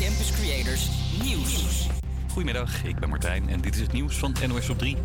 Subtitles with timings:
[0.00, 0.88] Campus Creators
[1.22, 1.86] Nieuws.
[2.32, 4.96] Goedemiddag, ik ben Martijn en dit is het nieuws van NOS op 3.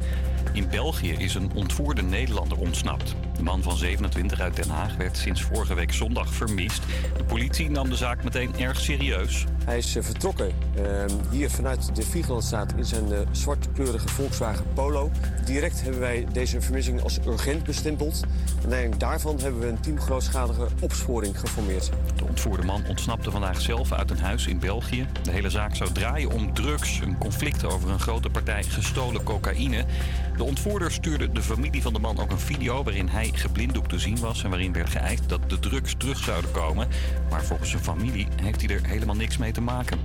[0.53, 3.15] In België is een ontvoerde Nederlander ontsnapt.
[3.41, 6.83] De man van 27 uit Den Haag werd sinds vorige week zondag vermist.
[7.17, 9.45] De politie nam de zaak meteen erg serieus.
[9.65, 10.83] Hij is eh, vertrokken eh,
[11.31, 15.11] hier vanuit de Viergelandstraat in zijn uh, zwartkleurige Volkswagen Polo.
[15.45, 18.23] Direct hebben wij deze vermissing als urgent bestempeld.
[18.69, 21.89] En daarvan hebben we een team grootschalige opsporing geformeerd.
[22.15, 25.07] De ontvoerde man ontsnapte vandaag zelf uit een huis in België.
[25.21, 29.85] De hele zaak zou draaien om drugs, een conflict over een grote partij gestolen cocaïne.
[30.37, 33.99] De ontvoerder stuurde de familie van de man ook een video waarin hij geblinddoekt te
[33.99, 36.87] zien was en waarin werd geëist dat de drugs terug zouden komen.
[37.29, 39.99] Maar volgens zijn familie heeft hij er helemaal niks mee te maken.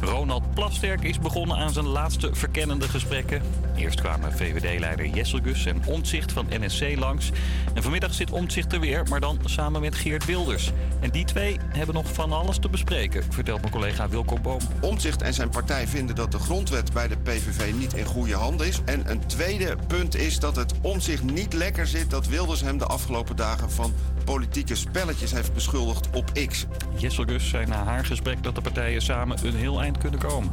[0.00, 3.42] Ronald Plasterk is begonnen aan zijn laatste verkennende gesprekken.
[3.76, 7.30] Eerst kwamen VVD-leider Jesselgus en Omtzigt van NSC langs.
[7.74, 10.72] En vanmiddag zit Omtzigt er weer, maar dan samen met Geert Wilders.
[11.00, 14.60] En die twee hebben nog van alles te bespreken, vertelt mijn collega Wilco Boom.
[14.80, 18.66] Omtzigt en zijn partij vinden dat de grondwet bij de PVV niet in goede handen
[18.66, 18.80] is.
[18.84, 22.86] En een tweede punt is dat het Omtzigt niet lekker zit dat Wilders hem de
[22.86, 23.92] afgelopen dagen van
[24.24, 26.66] politieke spelletjes heeft beschuldigd op X.
[26.96, 30.50] Jesselgus zei na haar gesprek dat de partijen samen een heel eind kunnen komen.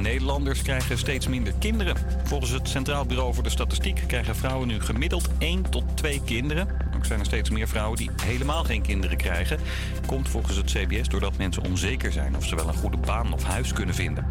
[0.00, 1.96] Nederlanders krijgen steeds minder kinderen.
[2.24, 6.68] Volgens het Centraal Bureau voor de Statistiek krijgen vrouwen nu gemiddeld 1 tot 2 kinderen.
[6.96, 9.58] Ook zijn er steeds meer vrouwen die helemaal geen kinderen krijgen.
[10.06, 13.42] Komt volgens het CBS doordat mensen onzeker zijn of ze wel een goede baan of
[13.42, 14.26] huis kunnen vinden.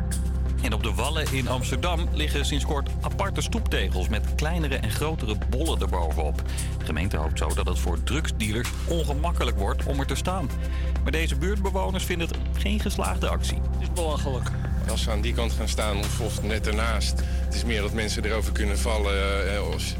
[0.66, 5.35] En op de Wallen in Amsterdam liggen sinds kort aparte stoeptegels met kleinere en grotere
[5.49, 6.41] bollen erbovenop.
[6.77, 10.49] De gemeente hoopt zo dat het voor drugsdealers ongemakkelijk wordt om er te staan.
[11.03, 13.57] Maar deze buurtbewoners vinden het geen geslaagde actie.
[13.72, 14.49] Het is belachelijk.
[14.89, 17.22] Als ze aan die kant gaan staan of, net ernaast.
[17.25, 19.13] Het is meer dat mensen erover kunnen vallen.
[19.53, 19.95] Eh, als,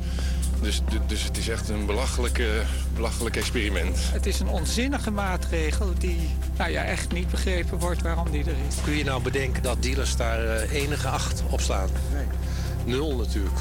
[0.61, 2.61] dus, dus het is echt een belachelijke,
[2.95, 3.97] belachelijk experiment.
[4.11, 8.55] Het is een onzinnige maatregel die nou ja, echt niet begrepen wordt waarom die er
[8.67, 8.75] is.
[8.83, 11.89] Kun je nou bedenken dat dealers daar uh, enige acht op slaan?
[12.13, 12.25] Nee.
[12.85, 13.59] Nul natuurlijk.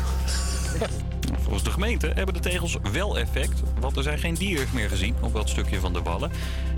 [1.42, 5.14] Volgens de gemeente hebben de tegels wel effect, want er zijn geen dieren meer gezien
[5.20, 6.30] op dat stukje van de wallen.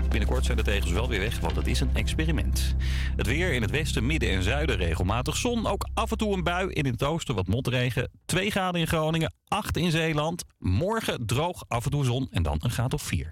[0.09, 2.75] Binnenkort zijn de tegels wel weer weg, want het is een experiment.
[3.15, 5.67] Het weer in het westen, midden en zuiden regelmatig zon.
[5.67, 8.11] Ook af en toe een bui in het oosten wat motregen.
[8.25, 10.43] 2 graden in Groningen, 8 in Zeeland.
[10.59, 13.29] Morgen droog, af en toe zon en dan een graad of 4.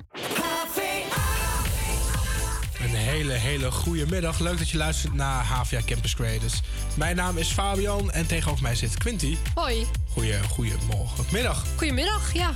[2.80, 4.40] Een hele, hele goede middag.
[4.40, 6.62] Leuk dat je luistert naar HVA Campus Creators.
[6.98, 9.38] Mijn naam is Fabian en tegenover mij zit Quinty.
[9.54, 9.86] Hoi.
[10.10, 11.26] Goeie, goedemorgen.
[11.32, 11.66] Middag.
[11.78, 12.54] Goedemiddag, ja.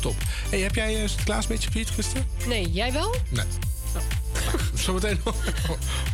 [0.00, 0.16] Top.
[0.48, 2.26] Hey, heb jij uh, Sinterklaas een beetje gevierd gisteren?
[2.46, 3.14] Nee, jij wel?
[3.28, 3.44] Nee.
[3.96, 4.02] Oh.
[4.84, 5.20] Zometeen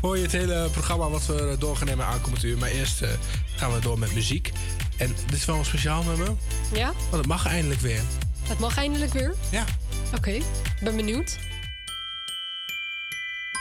[0.00, 2.58] hoor je het hele programma wat we doorgaan met aankomend uur.
[2.58, 3.08] Maar eerst uh,
[3.56, 4.52] gaan we door met muziek.
[4.96, 6.28] En dit is wel een speciaal nummer.
[6.72, 6.92] Ja?
[7.10, 8.00] Want het mag eindelijk weer.
[8.42, 9.34] Het mag eindelijk weer?
[9.50, 9.64] Ja.
[10.06, 10.42] Oké, okay.
[10.82, 11.38] ben benieuwd.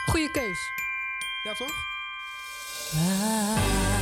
[0.06, 0.58] Goeie keus.
[1.44, 1.72] Ja, toch?
[2.94, 3.95] I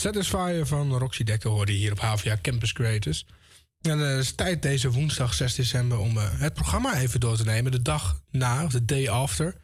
[0.00, 3.26] Satisfier van Roxy Dekker hoorde hier op HVA Campus Creators.
[3.80, 7.36] En eh, het is tijd deze woensdag 6 december om eh, het programma even door
[7.36, 7.72] te nemen.
[7.72, 9.54] De dag na, of de day after.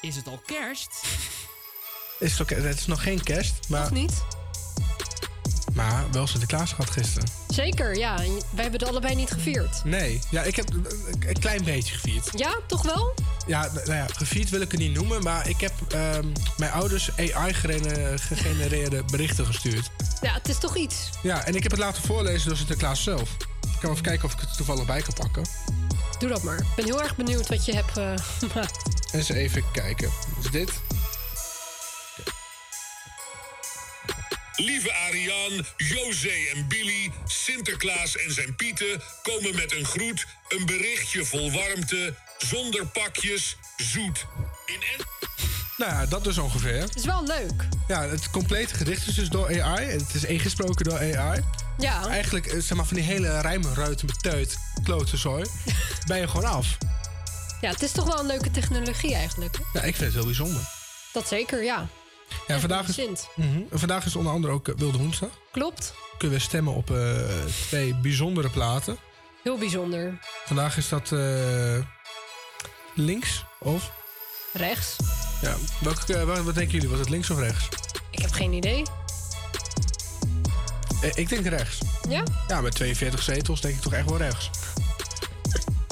[0.00, 0.88] Is het al kerst?
[2.18, 4.22] Is het, het is nog geen kerst, maar, Nog niet?
[5.74, 7.28] maar wel Sinterklaas gehad gisteren.
[7.48, 8.22] Zeker, ja.
[8.22, 9.84] En Wij hebben het allebei niet gevierd.
[9.84, 10.68] Nee, ja, ik heb
[11.20, 12.30] een klein beetje gevierd.
[12.38, 13.14] Ja, toch wel?
[13.46, 16.26] Ja, nou ja, gevierd wil ik het niet noemen, maar ik heb ehm,
[16.56, 19.90] mijn ouders AI-gegenereerde berichten gestuurd.
[20.20, 21.10] Ja, het is toch iets.
[21.22, 23.36] Ja, en ik heb het laten voorlezen door Sinterklaas zelf.
[23.60, 25.44] Ik kan even kijken of ik het er toevallig bij kan pakken.
[26.18, 26.58] Doe dat maar.
[26.58, 28.12] Ik ben heel erg benieuwd wat je hebt eh,
[28.50, 29.12] gemaakt.
[29.12, 30.10] Eens even kijken.
[30.42, 30.72] Is dit?
[34.56, 41.24] Lieve Ariane, José en Billy, Sinterklaas en zijn pieten komen met een groet, een berichtje
[41.24, 44.26] vol warmte, zonder pakjes, zoet.
[44.66, 45.04] In en...
[45.76, 46.80] Nou ja, dat dus ongeveer.
[46.80, 47.68] Het is wel leuk.
[47.88, 49.84] Ja, het complete gedicht is dus door AI.
[49.84, 51.44] Het is ingesproken door AI.
[51.78, 52.06] Ja.
[52.06, 55.44] Eigenlijk, eh, zeg maar, van die hele rijmruiten met teut, klote zooi,
[56.08, 56.76] ben je gewoon af.
[57.60, 59.58] Ja, het is toch wel een leuke technologie eigenlijk.
[59.72, 60.62] Ja, ik vind het heel bijzonder.
[61.12, 61.88] Dat zeker, ja.
[62.46, 63.26] Ja, vandaag, is.
[63.34, 63.62] Mhm.
[63.70, 65.28] Vandaag is onder andere ook eh, Wilde Woensdag.
[65.52, 65.94] Klopt.
[66.18, 67.12] Kunnen we stemmen op eh,
[67.66, 68.96] twee bijzondere platen.
[69.42, 70.18] Heel bijzonder.
[70.44, 71.78] Vandaag is dat eh,
[72.96, 73.92] links of...
[74.52, 74.96] Rechts.
[75.42, 76.88] Ja, welke, eh, wat, denken jullie?
[76.88, 77.68] Was het links of rechts?
[78.10, 78.82] Ik heb geen idee.
[81.00, 81.78] Eh, ik denk rechts.
[82.08, 82.22] Ja?
[82.48, 84.50] Ja, met 42 zetels denk ik toch echt wel rechts.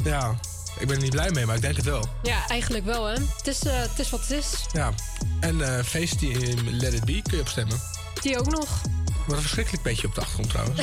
[0.04, 0.38] Ja,
[0.78, 2.08] ik ben er niet blij mee, maar ik denk het wel.
[2.22, 3.14] Ja, eigenlijk wel, hè.
[3.36, 4.66] Het is, eh, het is wat het is.
[4.72, 4.92] Ja,
[5.40, 7.80] en eh Face Team Let It Be kun je op stemmen.
[8.22, 8.80] Die ook nog.
[9.26, 10.80] Wat een verschrikkelijk beetje op de achtergrond trouwens.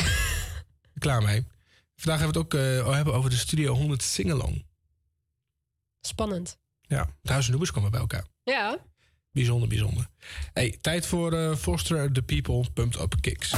[1.00, 1.48] Klaar mee.
[1.96, 4.66] Vandaag hebben we het ook eh, hebben over de Studio 100 Singalong.
[6.02, 6.60] Spannend.
[6.82, 8.26] Ja, duizend noemers komen bij elkaar.
[8.44, 8.78] Ja.
[9.32, 10.08] Bijzonder, bijzonder.
[10.54, 13.54] Hey, tijd voor eh Foster the People Pumped Up Kicks.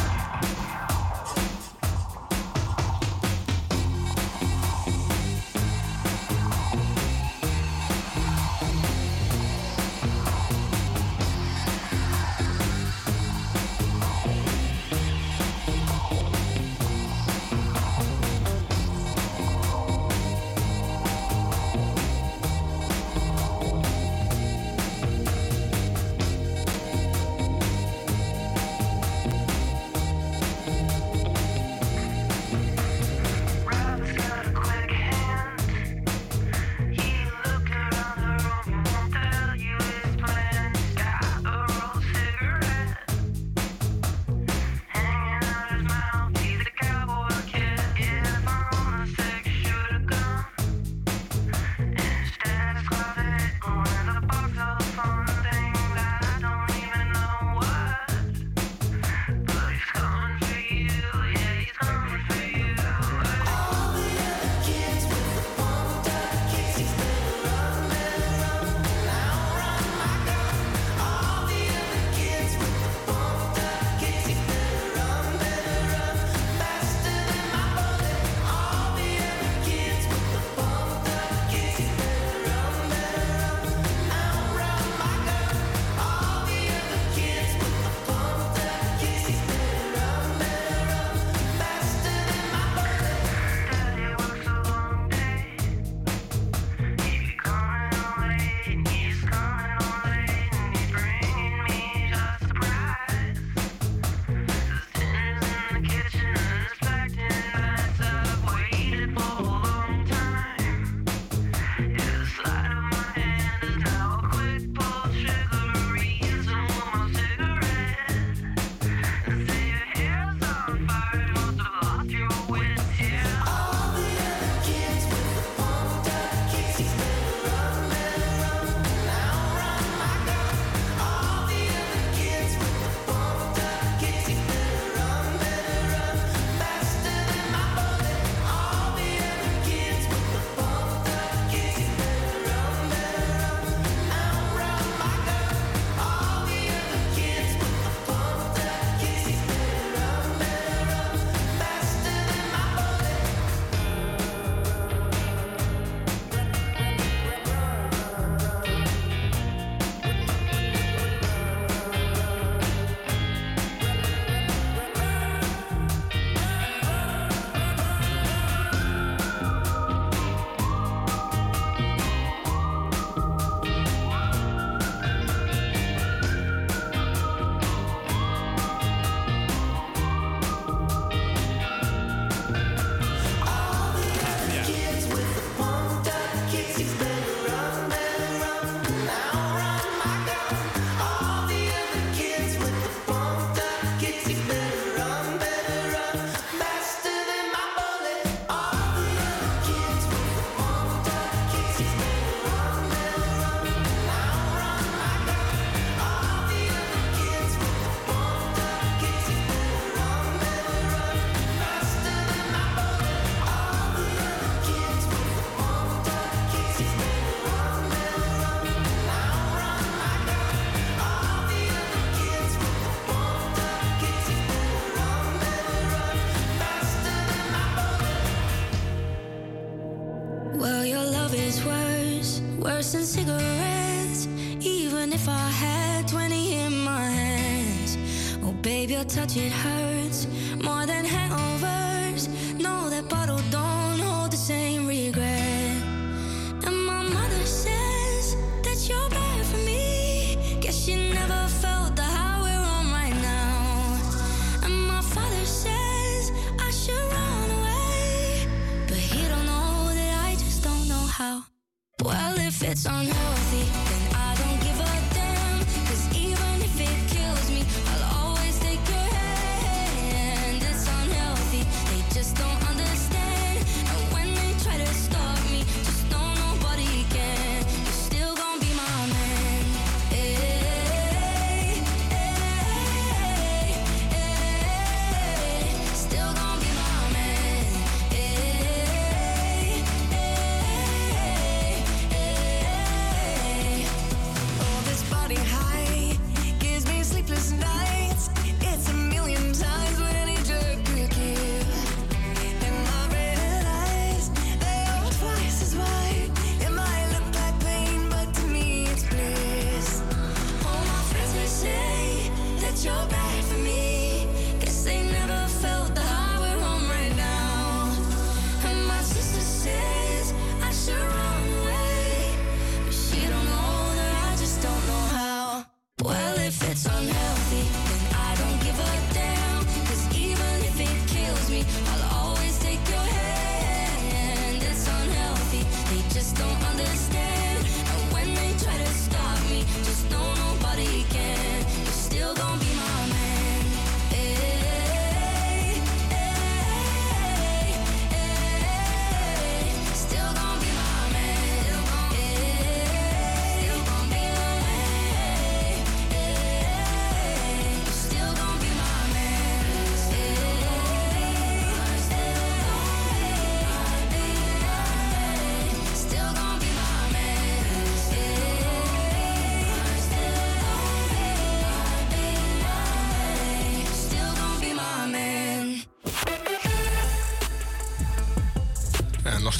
[239.03, 239.82] Touch, it hurts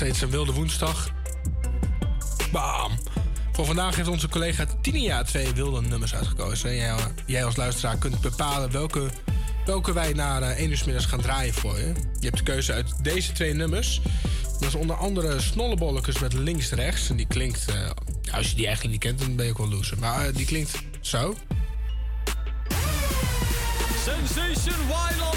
[0.03, 1.09] een wilde woensdag.
[2.51, 2.91] Bam!
[3.51, 6.75] Voor vandaag heeft onze collega Tinia twee wilde nummers uitgekozen.
[6.75, 9.09] Jij, jij als luisteraar kunt bepalen welke,
[9.65, 11.93] welke wij na uh, 1 uur gaan draaien voor je.
[12.19, 14.01] Je hebt de keuze uit deze twee nummers.
[14.59, 17.09] Dat is onder andere Snollebollekes met links-rechts.
[17.09, 17.89] En die klinkt, eh,
[18.33, 19.99] als je die eigenlijk niet kent, dan ben je ook wel loser.
[19.99, 21.35] Maar eh, die klinkt zo.
[24.03, 25.32] Sensation Wildland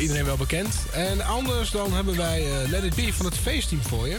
[0.00, 0.74] iedereen wel bekend.
[0.92, 4.18] En anders dan hebben wij eh, Let It Be van het feestteam voor je.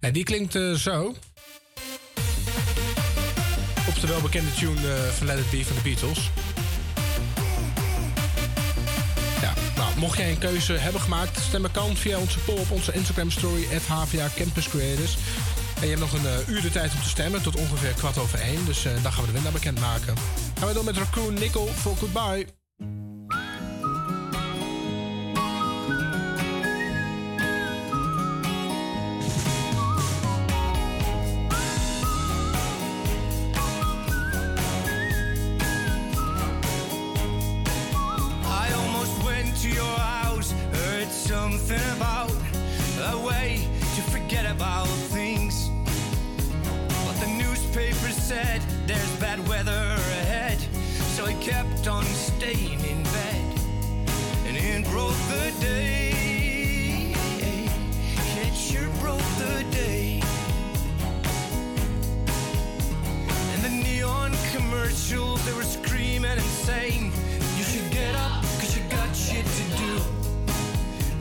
[0.00, 1.14] En die klinkt eh, zo.
[3.88, 6.30] Op de welbekende tune eh, van Let It Be van de Beatles.
[9.40, 12.92] Ja, nou, mocht jij een keuze hebben gemaakt, stemmen kan via onze poll op onze
[12.92, 15.16] Instagram story, HVA Campus Creators.
[15.80, 18.40] En je hebt nog een uur de tijd om te stemmen, tot ongeveer kwart over
[18.40, 18.64] één.
[18.64, 20.14] Dus eh, dan gaan we de winnaar bekendmaken.
[20.58, 22.59] Gaan we door met Raccoon Nickel voor Goodbye.
[58.42, 60.20] It sure broke the day.
[63.52, 67.12] And the neon commercials, they were screaming and saying,
[67.56, 70.00] You should get up, cause you got shit to do.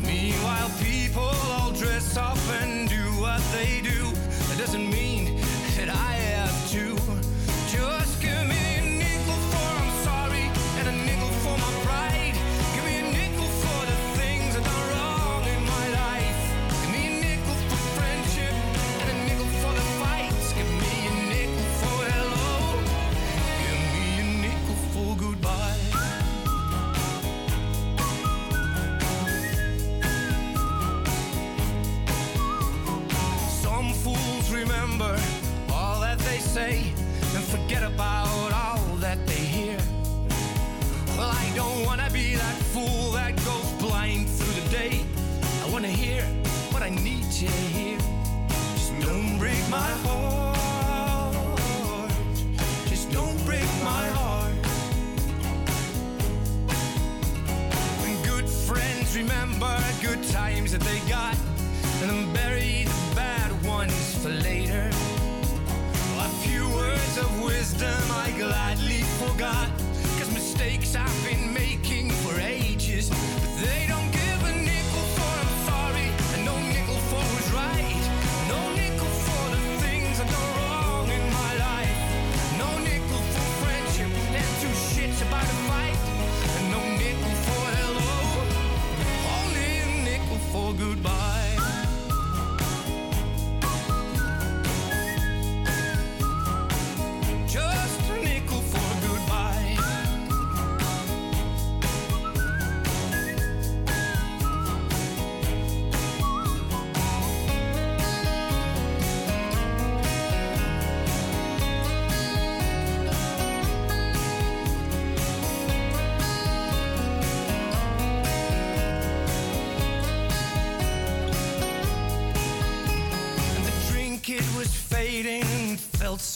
[0.01, 4.11] Meanwhile, people all dress up and do what they do.
[4.47, 5.18] That doesn't mean
[47.39, 47.97] To hear.
[48.75, 52.11] Just don't break my heart.
[52.87, 54.55] Just don't break my heart.
[58.01, 61.37] When good friends remember good times that they got
[62.01, 64.89] and then bury the bad ones for later.
[66.19, 69.69] A few words of wisdom I gladly forgot.
[70.17, 73.09] Cause mistakes I've been making for ages.
[73.09, 74.08] But they don't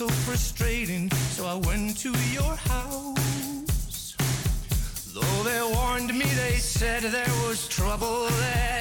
[0.07, 1.09] so frustrating.
[1.35, 4.15] So I went to your house.
[5.13, 8.72] Though they warned me, they said there was trouble ahead.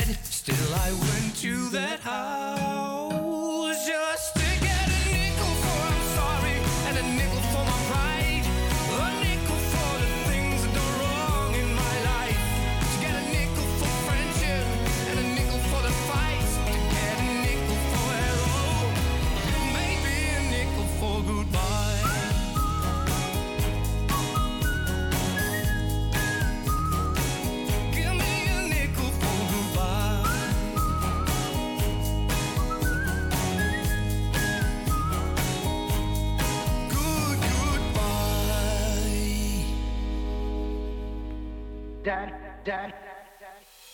[42.65, 42.95] Dad,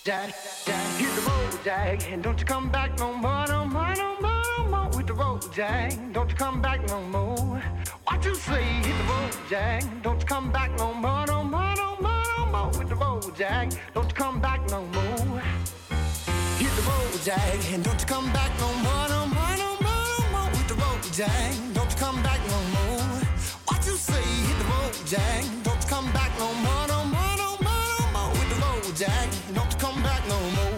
[0.05, 0.35] dad,
[0.99, 4.43] hit the road, Jack, and don't you come back no more, no more, no more,
[4.59, 5.95] no more with the road, Jack.
[6.13, 7.63] Don't you come back no more.
[8.05, 8.63] What you say?
[8.63, 9.85] Hit the road, Jack.
[10.03, 13.35] Don't you come back no more, no more, no more, no more with the road,
[13.35, 13.73] Jack.
[13.95, 15.43] Don't you come back no more.
[16.59, 20.05] Hit the road, Jack, and don't you come back no more, no more, no more,
[20.19, 21.55] no more with the road, Jack.
[21.73, 23.23] Don't you come back no more.
[23.65, 24.23] What you say?
[24.23, 25.45] Hit the road, Jack.
[25.65, 27.28] Don't you come back no more, no more,
[29.09, 29.29] Jack.
[29.55, 30.75] Don't you come back no more.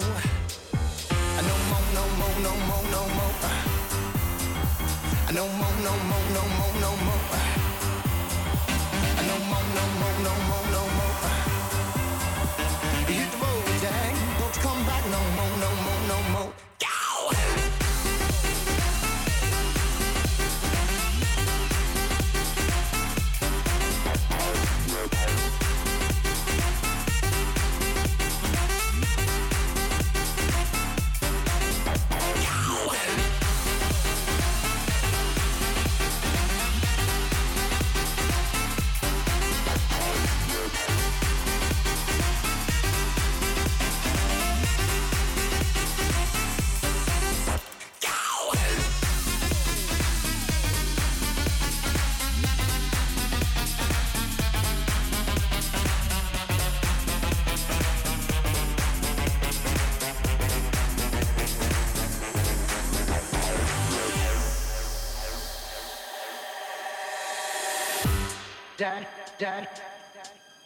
[1.13, 3.35] Uh, No more, no more, no more, no more.
[3.43, 7.25] Uh, No more, no more, no more, no more.
[9.19, 10.67] Uh, No more, no more, no more,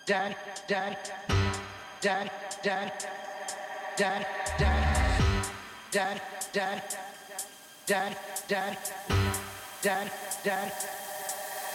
[0.07, 0.37] dad,
[0.69, 0.97] dad,
[2.01, 2.31] dad,
[2.62, 2.93] dad,
[3.97, 4.27] dad, dad,
[5.90, 6.21] dad,
[6.53, 6.83] dad,
[7.87, 8.17] dad,
[8.49, 8.77] dad,
[9.83, 10.11] dad,
[10.45, 10.73] dad,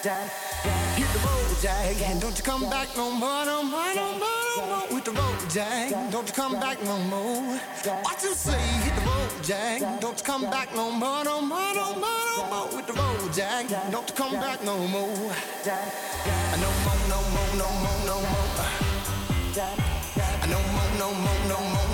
[0.04, 0.30] dad.
[0.65, 0.79] Road,
[1.62, 5.12] Jack, don't you come back no more, no more, no more, no more with the
[5.12, 5.91] road, Jack.
[6.10, 7.60] Don't you come back no more.
[8.02, 8.58] What you say?
[8.58, 10.00] Hit the road, Jack.
[10.00, 13.34] Don't you come back no more, no more, no more, no more with the road,
[13.34, 13.67] Jack.
[13.91, 14.63] Don't you come back.
[14.63, 15.15] No more, no
[16.86, 18.00] more, no more, no more.
[20.48, 21.88] No more, no more, no more, no more.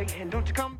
[0.00, 0.79] And don't you come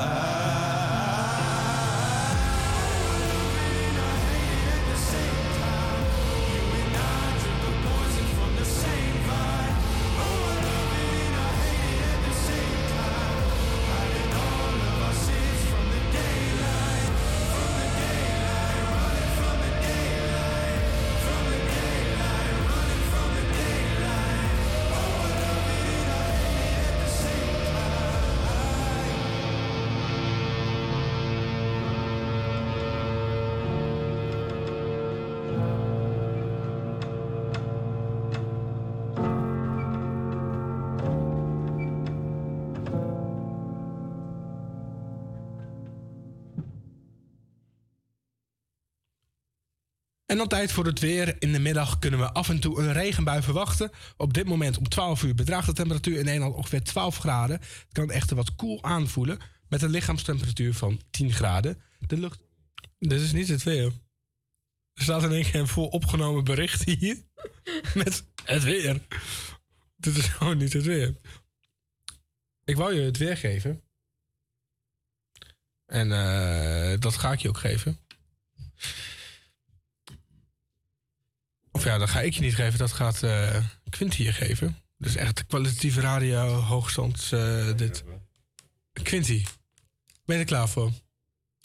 [50.31, 51.35] En dan tijd voor het weer.
[51.39, 53.91] In de middag kunnen we af en toe een regenbui verwachten.
[54.17, 57.59] Op dit moment om 12 uur bedraagt de temperatuur in Nederland ongeveer 12 graden.
[57.59, 61.81] Het kan echter wat koel aanvoelen met een lichaamstemperatuur van 10 graden.
[61.99, 62.39] De lucht...
[62.99, 63.85] Dit is niet het weer.
[64.93, 67.17] Er staat in één keer een vol opgenomen bericht hier.
[68.03, 69.01] Met het weer.
[69.95, 71.15] Dit is gewoon niet het weer.
[72.63, 73.81] Ik wou je het weer geven.
[75.85, 77.99] En eh, dat ga ik je ook geven.
[81.81, 82.79] Of ja, dat ga ik je niet geven.
[82.79, 83.55] Dat gaat eh
[83.89, 84.77] Quinty je geven.
[84.97, 87.29] Dus echt kwalitatieve radio, hoogstand.
[87.31, 88.03] eh, dit.
[89.03, 89.45] Quinty,
[90.25, 90.91] ben je er klaar voor?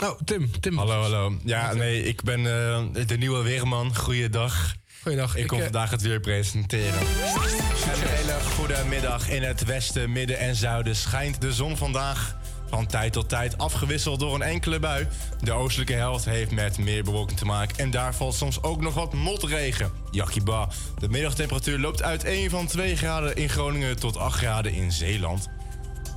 [0.02, 0.61] Oh, Tim.
[0.61, 0.79] Tim.
[0.79, 1.38] Hallo, hallo.
[1.44, 3.96] Ja, nee, ik ben eh, de nieuwe weerman.
[3.96, 4.74] Goeiedag.
[5.02, 5.35] Goeiedag.
[5.35, 7.00] Ik, Ik, kom eh, vandaag het weer presenteren.
[7.00, 9.29] Een hele goede middag.
[9.29, 12.37] In het westen, midden en zuiden schijnt de zon vandaag.
[12.68, 15.09] Van tijd tot tijd afgewisseld door een enkele bui.
[15.40, 17.79] De oostelijke helft heeft met meer bewolking te maken.
[17.79, 19.90] En daar valt soms ook nog wat motregen.
[20.11, 20.68] Yakiba.
[20.98, 25.48] De middagtemperatuur loopt uiteen van 2 graden in Groningen tot 8 graden in Zeeland.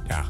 [0.07, 0.25] Ja,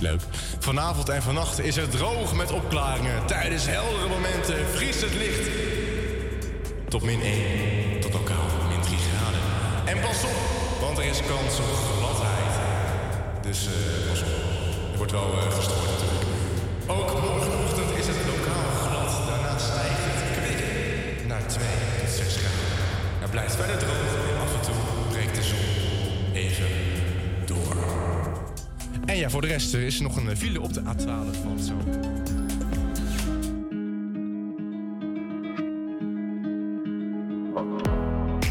[0.00, 0.20] leuk.
[0.58, 3.26] Vanavond en vannacht is het droog met opklaringen.
[3.26, 5.48] Tijdens heldere momenten vriest het licht.
[6.88, 9.40] Tot min 1, tot lokaal min 3 graden.
[9.84, 10.36] En pas op,
[10.80, 12.54] want er is kans op gladheid.
[13.42, 14.43] Dus eh, pas op.
[15.14, 16.02] Eh, gestoord.
[16.86, 19.26] Ook morgenochtend is het lokaal glad.
[19.28, 21.66] Daarna stijgt het kwik naar 2
[22.00, 23.22] tot 6 graden.
[23.22, 24.74] Er blijft verder droog en af en toe
[25.10, 26.66] breekt de zon even
[27.44, 27.76] door.
[29.06, 31.74] En ja, voor de rest er is nog een file op de A12 van zo.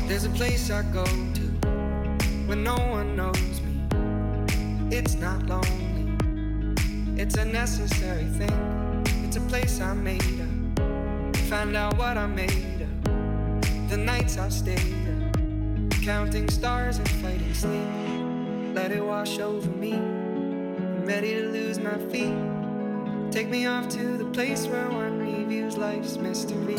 [0.08, 1.68] There's a place I go to
[2.48, 3.74] when no one knows me.
[4.90, 5.83] It's not lonely,
[7.24, 9.04] it's a necessary thing.
[9.24, 11.38] It's a place I made up.
[11.48, 13.90] Find out what I made up.
[13.90, 18.76] The nights I've stayed up, counting stars and fighting sleep.
[18.76, 19.94] Let it wash over me.
[19.94, 22.36] I'm ready to lose my feet.
[23.32, 26.76] Take me off to the place where one reviews life's mystery.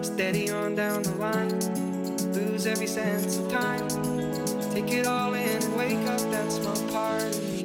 [0.00, 1.58] Steady on down the line,
[2.34, 3.88] lose every sense of time.
[4.70, 7.59] Take it all in and wake up that small part of me.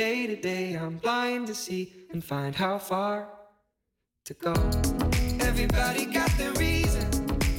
[0.00, 3.28] Day to day, I'm blind to see and find how far
[4.24, 4.54] to go.
[5.40, 7.04] Everybody got the reason,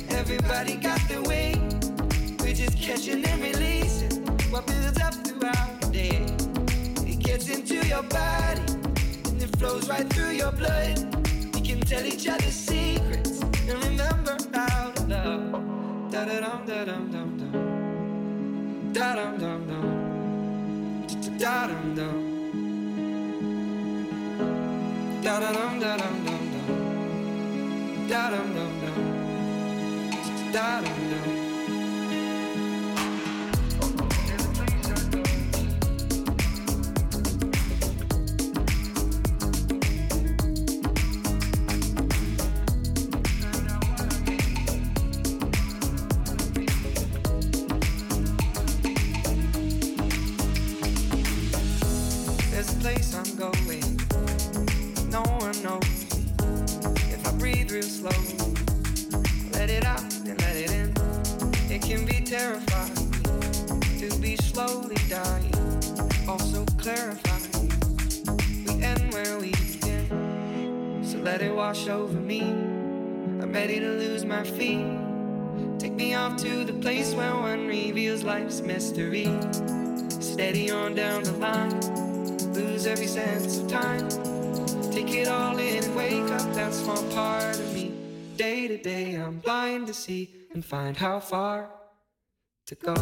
[0.09, 1.53] everybody got the way.
[2.39, 6.25] We're just catching and releasing what builds up throughout the day.
[7.05, 8.61] It gets into your body
[9.29, 10.97] and it flows right through your blood.
[11.53, 16.11] We can tell each other secrets and remember how to love.
[16.11, 18.93] Da da dum da dum dum dum.
[18.93, 21.37] Da dum dum dum.
[21.37, 22.30] Da dum dum.
[25.23, 28.09] Da da dum da dum dum dum.
[28.09, 28.95] Da dum dum dum.
[30.53, 31.40] Da dum dum.
[88.61, 91.67] Day to day, I'm blind to see and find how far
[92.67, 92.93] to go.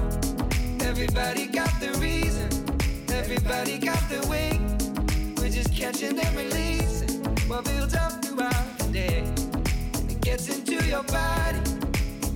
[0.87, 2.47] Everybody got the reason,
[3.11, 4.57] everybody got the way.
[5.35, 9.17] We're just catching and releasing what builds up throughout the day.
[9.97, 11.59] And it gets into your body,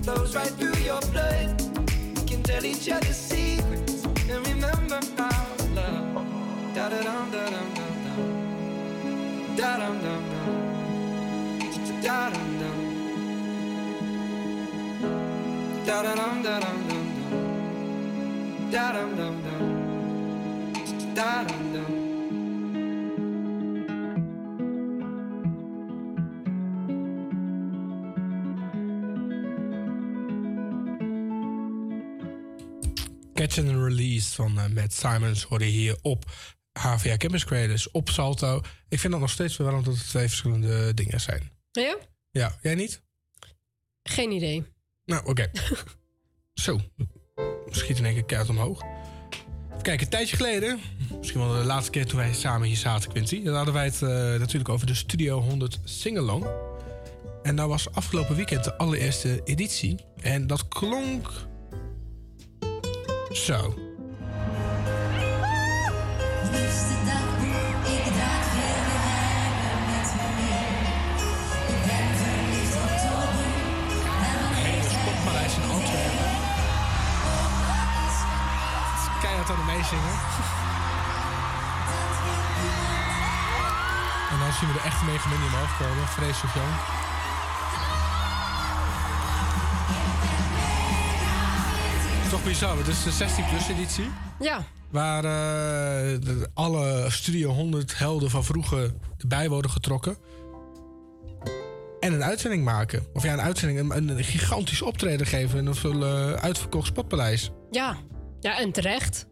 [0.02, 1.62] flows right through your blood.
[2.18, 6.74] We can tell each other secrets and remember how love.
[6.74, 9.56] Da da dum da dum dum dum.
[9.56, 12.02] Da dum dum dum.
[12.02, 12.53] Da dum
[15.86, 18.70] Da da dum da dum dum dum.
[18.70, 21.14] Da dum dum dum.
[21.14, 22.12] Da dum dum.
[33.34, 36.24] Catch and Release van eh, Matt Simons hoorde je hier op
[36.78, 38.60] HVA Campus Creators op Salto.
[38.88, 41.50] Ik vind dat nog steeds verwarrend dat het twee verschillende dingen zijn.
[41.70, 41.96] Ja?
[42.30, 43.02] Ja, jij niet?
[44.02, 44.73] Geen idee.
[45.04, 45.50] Nou, oké.
[46.54, 46.80] Zo.
[47.70, 48.82] Schiet in één keer keihard omhoog.
[49.70, 50.80] Even kijken, een tijdje geleden,
[51.18, 54.02] misschien wel de laatste keer toen wij samen hier zaten, Quincy, dan hadden wij het
[54.02, 56.46] eh, natuurlijk over de Studio 100 Singalong.
[57.42, 60.04] En dat was afgelopen weekend de allereerste editie.
[60.22, 61.30] En dat klonk
[63.32, 63.74] zo.
[79.44, 80.14] Keihard aan het meezingen.
[84.30, 86.08] En dan zien we de echte Mega Mini omhoog komen.
[86.08, 86.72] Vrees of Jan.
[92.24, 94.10] Is toch bizar, het is de 16 plus editie.
[94.40, 94.64] Ja.
[94.90, 96.20] Waar eh,
[96.54, 100.16] alle Studio 100 helden van vroeger erbij worden getrokken.
[102.00, 103.06] En een uitzending maken.
[103.12, 105.58] Of ja, een uitzending, een, een gigantisch optreden geven.
[105.58, 107.50] in een veel eh, uitverkocht spotpaleis.
[107.70, 107.96] Ja.
[108.40, 109.26] Ja, en terecht.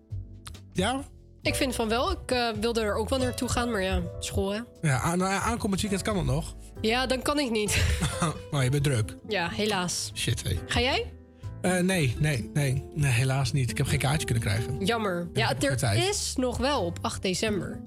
[0.72, 1.02] Ja?
[1.42, 2.10] Ik vind van wel.
[2.12, 4.60] Ik eh, wilde er ook wel naartoe gaan, maar ja, school hè.
[4.82, 6.54] Ja, aan, ja, aankomend weekend kan het nog.
[6.80, 7.84] Ja, dan kan ik niet.
[8.50, 9.16] Maar je bent druk.
[9.28, 10.10] ja, helaas.
[10.14, 10.58] Shit, hé.
[10.66, 11.12] Ga jij?
[11.60, 13.70] Eh, nee, nee, nee, nee, helaas niet.
[13.70, 14.84] Ik heb geen kaartje kunnen krijgen.
[14.84, 15.28] Jammer.
[15.32, 17.80] Ja, er is nog wel op 8 december.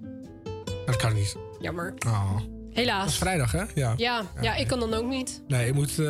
[0.86, 1.36] Dat kan niet.
[1.60, 1.94] Jammer.
[2.08, 2.34] Oh.
[2.34, 3.18] Dat is Helaas.
[3.18, 3.64] vrijdag, hè?
[3.74, 3.94] Ja.
[3.98, 5.42] Ja, ja, ik kan dan ook niet.
[5.48, 6.06] Nee, ik moet eh,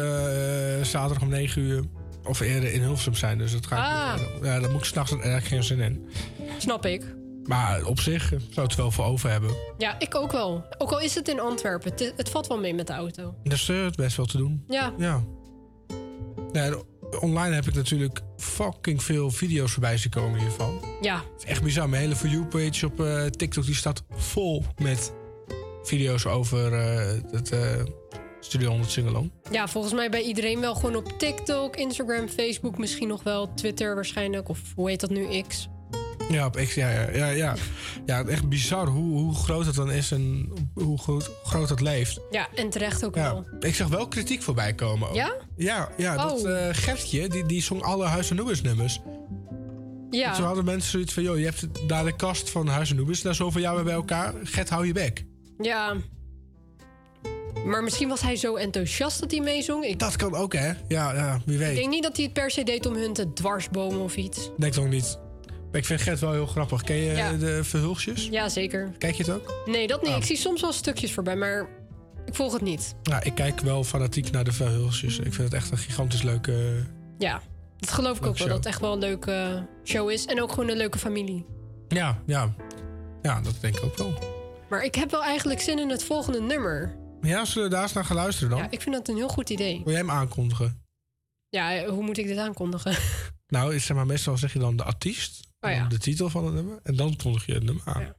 [0.81, 1.83] zaterdag om 9 uur
[2.27, 3.37] of eerder in Hilversum zijn.
[3.37, 4.43] Dus dat ga ik Ah.
[4.43, 6.09] Ja, daar moet ik s'nachts eigenlijk geen zin in.
[6.57, 7.15] Snap ik.
[7.43, 9.55] Maar op zich zou het wel voor over hebben.
[9.77, 10.65] Ja, ik ook wel.
[10.77, 11.91] Ook al is het in Antwerpen.
[11.91, 13.35] Het, het valt wel mee met de auto.
[13.43, 14.63] Dus eh, het best wel te doen.
[14.67, 14.93] Ja.
[14.97, 15.23] Ja.
[17.19, 20.79] Online heb ik natuurlijk fucking veel video's voorbij zien komen hiervan.
[21.01, 21.15] Ja.
[21.15, 21.89] Het is echt bizar.
[21.89, 25.13] Mijn hele For You-page op eh, TikTok die staat vol met
[25.83, 27.53] video's over eh, het
[28.45, 29.31] Studio 100 Singalong.
[29.51, 33.95] Ja, volgens mij bij iedereen wel gewoon op TikTok, Instagram, Facebook, misschien nog wel Twitter
[33.95, 34.49] waarschijnlijk.
[34.49, 35.41] Of hoe heet dat nu?
[35.47, 35.67] X.
[36.29, 37.55] Ja, op X, ja, ja, ja, ja.
[38.05, 42.19] Ja, echt bizar hoe, hoe groot het dan is en hoe groot, groot het leeft.
[42.31, 43.45] Ja, en terecht ook Ja, wel.
[43.59, 45.09] ik zag wel kritiek voorbij komen.
[45.09, 45.15] ook.
[45.15, 45.33] Ja?
[45.55, 48.99] Ja, ja dat eh, Gertje, die, die zong alle Huis en Noebes nummers.
[50.09, 50.33] Ja.
[50.35, 53.21] Toen hadden mensen zoiets van, joh, je hebt daar de kast van Huis en Noebes,
[53.21, 54.33] daar zoveel jaar bij elkaar.
[54.43, 55.25] Gert, hou je bek.
[55.57, 55.95] Ja.
[57.65, 59.85] Maar misschien was hij zo enthousiast dat hij meezong.
[59.85, 60.67] Ik Dat kan ook, hè?
[60.87, 61.69] Ja, ja wie weet.
[61.69, 64.49] ik denk niet dat hij het per se deed om hun te dwarsbomen of iets.
[64.57, 65.19] Denk toch niet.
[65.71, 66.81] Maar ik vind Gert wel heel grappig.
[66.81, 67.31] Ken je Ja.
[67.33, 68.27] de Verhulsjes?
[68.31, 68.91] Ja, zeker.
[68.97, 69.53] Kijk je het ook?
[69.65, 70.11] Nee, dat niet.
[70.11, 70.17] Oh.
[70.17, 71.67] Ik zie soms wel stukjes voorbij, maar
[72.25, 72.95] ik volg het niet.
[73.03, 75.17] Ja, ik kijk wel fanatiek naar de Verhulsjes.
[75.17, 76.83] Ik vind het echt een gigantisch leuke...
[77.17, 77.41] Ja,
[77.79, 78.35] dat geloof ik ook wel.
[78.35, 78.47] show.
[78.47, 80.25] Dat het echt wel een leuke show is.
[80.25, 81.45] En ook gewoon een leuke familie.
[81.87, 82.53] Ja, ja.
[83.21, 84.13] Ja, dat denk ik ook wel.
[84.69, 86.95] Maar ik heb wel eigenlijk zin in het volgende nummer.
[87.25, 88.59] Ja, zullen we daar eens naar gaan luisteren dan?
[88.59, 89.77] Ja, ik vind dat een heel goed idee.
[89.83, 90.83] Wil jij hem aankondigen?
[91.49, 92.95] Ja, hoe moet ik dit aankondigen?
[93.47, 95.87] Nou, is, zeg maar, meestal zeg je dan de artiest, Oh ja.
[95.87, 98.01] de titel van het nummer, en dan kondig je het nummer aan.
[98.01, 98.15] Ja.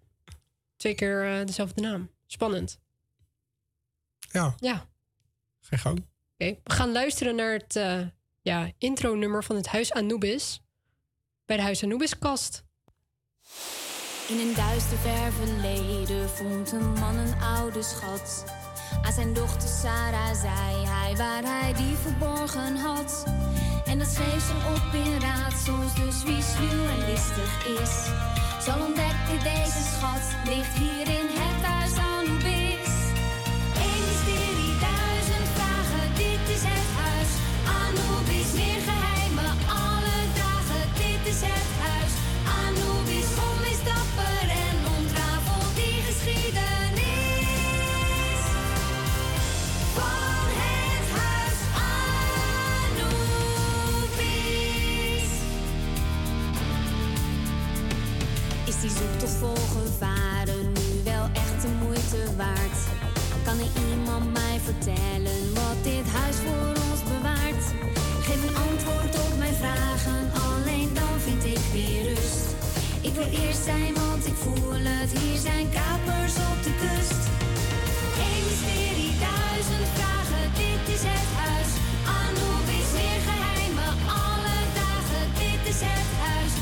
[0.77, 2.11] Twee keer eh, dezelfde naam.
[2.27, 2.79] Spannend.
[4.31, 4.55] ja.
[4.59, 4.75] Ja.
[5.61, 5.97] Ga je gang.
[6.39, 8.01] Oké, we gaan luisteren naar het eh,
[8.41, 10.61] ja, intro-nummer van het Huis Anubis.
[11.45, 12.65] Bij de Huis Anubis-kast.
[14.29, 18.45] In een duister ver verleden vond een man een oude schat.
[19.03, 23.25] Aan zijn dochter Sarah zei hij waar hij die verborgen had.
[23.87, 27.95] En dat schreef ze op in raadsels, dus wie sluw en listig is,
[28.65, 31.56] zal ontdekken deze schat ligt hier in het
[64.73, 67.65] vertellen wat dit huis voor ons bewaart?
[68.27, 72.47] Geef een antwoord op mijn vragen, alleen dan vind ik weer rust.
[73.09, 77.23] Ik wil eerst zijn, want ik voel het, hier zijn kapers op de kust.
[78.29, 81.71] Eén mysterie, duizend vragen, dit is het huis.
[82.23, 83.93] Anubis, meer geheimen,
[84.27, 86.53] alle dagen, dit is het huis.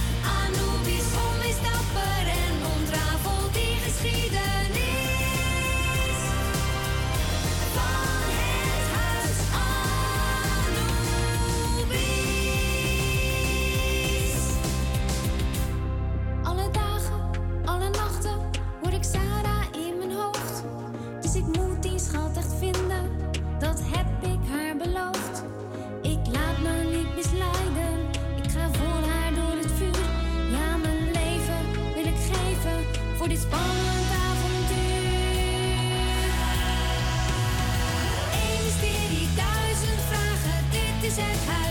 [41.14, 41.63] set high.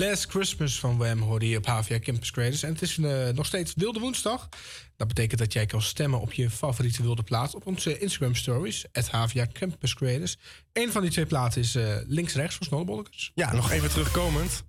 [0.00, 2.62] Last Christmas van Wham hoorde je op HVA Campus Creators.
[2.62, 4.48] En het is eh, nog steeds Wilde Woensdag.
[4.96, 7.54] Dat betekent dat jij kan stemmen op je favoriete wilde plaat...
[7.54, 10.36] op onze Instagram stories, at HVA Campus Creators.
[10.72, 13.30] Eén van die twee platen is eh, links-rechts van Snowbollekers.
[13.34, 14.64] Ja, nog even terugkomend.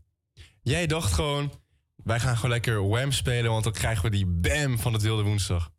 [0.61, 1.53] Jij dacht gewoon,
[1.95, 5.23] wij gaan gewoon lekker Wham spelen, want dan krijgen we die bam van het Wilde
[5.23, 5.71] Woensdag.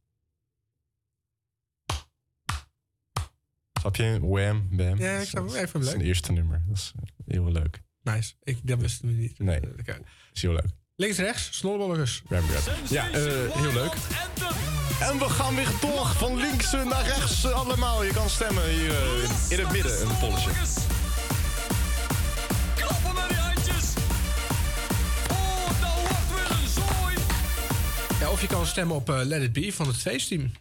[3.81, 4.19] Snap je?
[4.21, 4.99] Wham, bam.
[4.99, 5.57] Ja, ik snap hem.
[5.57, 6.01] Even Dat is leuk.
[6.01, 6.63] een eerste nummer.
[6.69, 7.83] Dat is eh, heel leuk.
[8.03, 8.33] Nice.
[8.43, 9.39] Ik, dat wisten we niet.
[9.39, 9.99] Nee, Oké.
[10.33, 10.67] is heel leuk.
[10.97, 12.23] Links-rechts, Snowbollekers.
[12.29, 12.75] Wham, wham.
[12.91, 13.23] Ja, eh,
[13.53, 13.93] heel leuk.
[15.01, 18.05] En we gaan weer door van links eh, naar rechts eh, allemaal.
[18.05, 20.51] Je kan stemmen hier eh, in, het midden, een polletje.
[22.75, 23.85] Klappen met die handjes.
[25.31, 27.17] Oh, dat wordt weer een zooi.
[28.21, 30.53] Ja, of je kan stemmen op eh, Let It Be van het feestteam.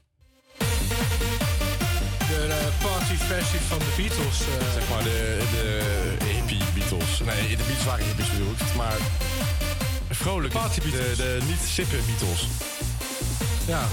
[0.58, 4.40] De eh, partyversie van de Beatles.
[4.42, 5.82] eh, Zeg maar de, de
[7.18, 7.48] hippie Beatles.
[7.48, 8.76] Nee, de Beatles waren hippies bedoel ik.
[8.76, 8.98] Maar
[10.10, 10.54] vrolijk.
[10.54, 10.80] Party.
[10.80, 12.48] De, de niet sippe Beatles.
[13.68, 13.84] Ja.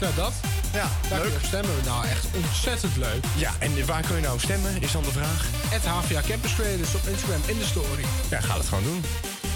[0.00, 0.32] Ja, dat.
[0.72, 1.70] Ja, Daar op stemmen.
[1.84, 3.24] Nou, echt ontzettend leuk.
[3.36, 5.46] Ja, en waar kun je nou stemmen, is dan de vraag.
[5.68, 8.04] Het HVA Campus Creators op Instagram in de story.
[8.30, 9.04] Ja, ga het gewoon doen.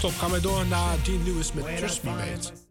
[0.01, 2.68] Top, gaan wij door naar Dean Lewis met Trust Me Mate.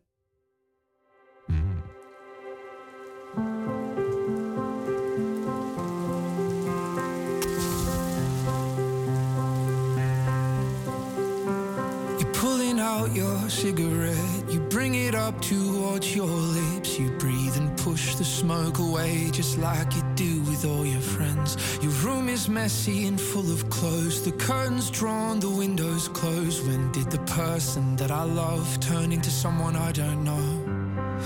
[13.08, 17.00] Out your cigarette, you bring it up towards your lips.
[17.00, 21.58] You breathe and push the smoke away, just like you do with all your friends.
[21.82, 26.66] Your room is messy and full of clothes, the curtains drawn, the windows closed.
[26.68, 30.48] When did the person that I love turn into someone I don't know?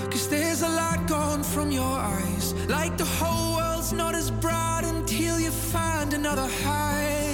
[0.10, 4.84] Cause there's a light gone from your eyes, like the whole world's not as bright
[4.84, 7.31] until you find another high.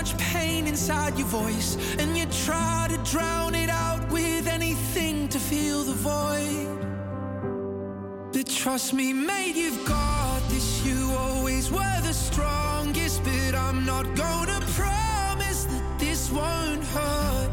[0.00, 5.38] Much pain inside your voice, and you try to drown it out with anything to
[5.38, 6.78] fill the void.
[8.32, 10.86] But trust me, mate, you've got this.
[10.86, 17.50] You always were the strongest, but I'm not gonna promise that this won't hurt.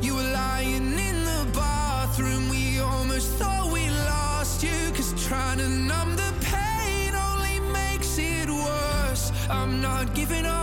[0.00, 4.78] You were lying in the bathroom, we almost thought we lost you.
[4.94, 9.32] Cause trying to numb the pain only makes it worse.
[9.50, 10.59] I'm not giving up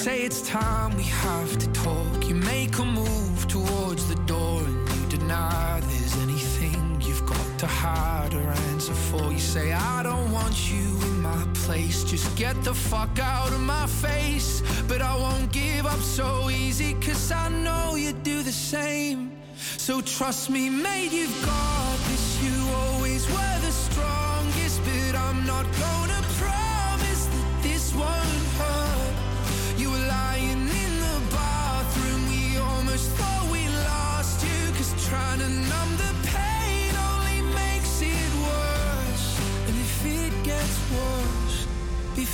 [0.00, 2.26] say it's time we have to talk.
[2.26, 7.66] You make a move towards the door and you deny there's anything you've got to
[7.66, 9.30] hide or answer for.
[9.30, 12.02] You say, I don't want you in my place.
[12.02, 14.62] Just get the fuck out of my face.
[14.88, 19.32] But I won't give up so easy, cause I know you do the same.
[19.76, 22.42] So trust me, mate, you've got this.
[22.42, 26.22] You always were the strongest, but I'm not gonna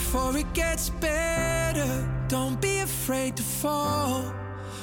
[0.06, 4.22] before it gets better, don't be afraid to fall.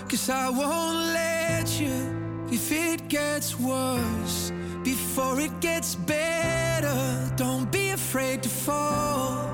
[0.09, 4.51] Cause I won't let you if it gets worse
[4.83, 7.31] before it gets better.
[7.37, 9.47] Don't be afraid to fall.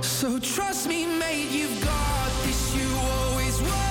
[0.00, 2.74] So trust me, mate, you've got this.
[2.74, 3.89] You always were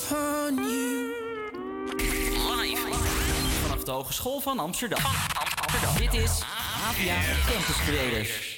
[0.00, 1.14] giving up on you.
[2.56, 2.80] Live
[3.62, 5.00] vanaf de Hogeschool van Amsterdam.
[5.98, 6.42] Dit is
[6.84, 8.49] APA Campus Creators.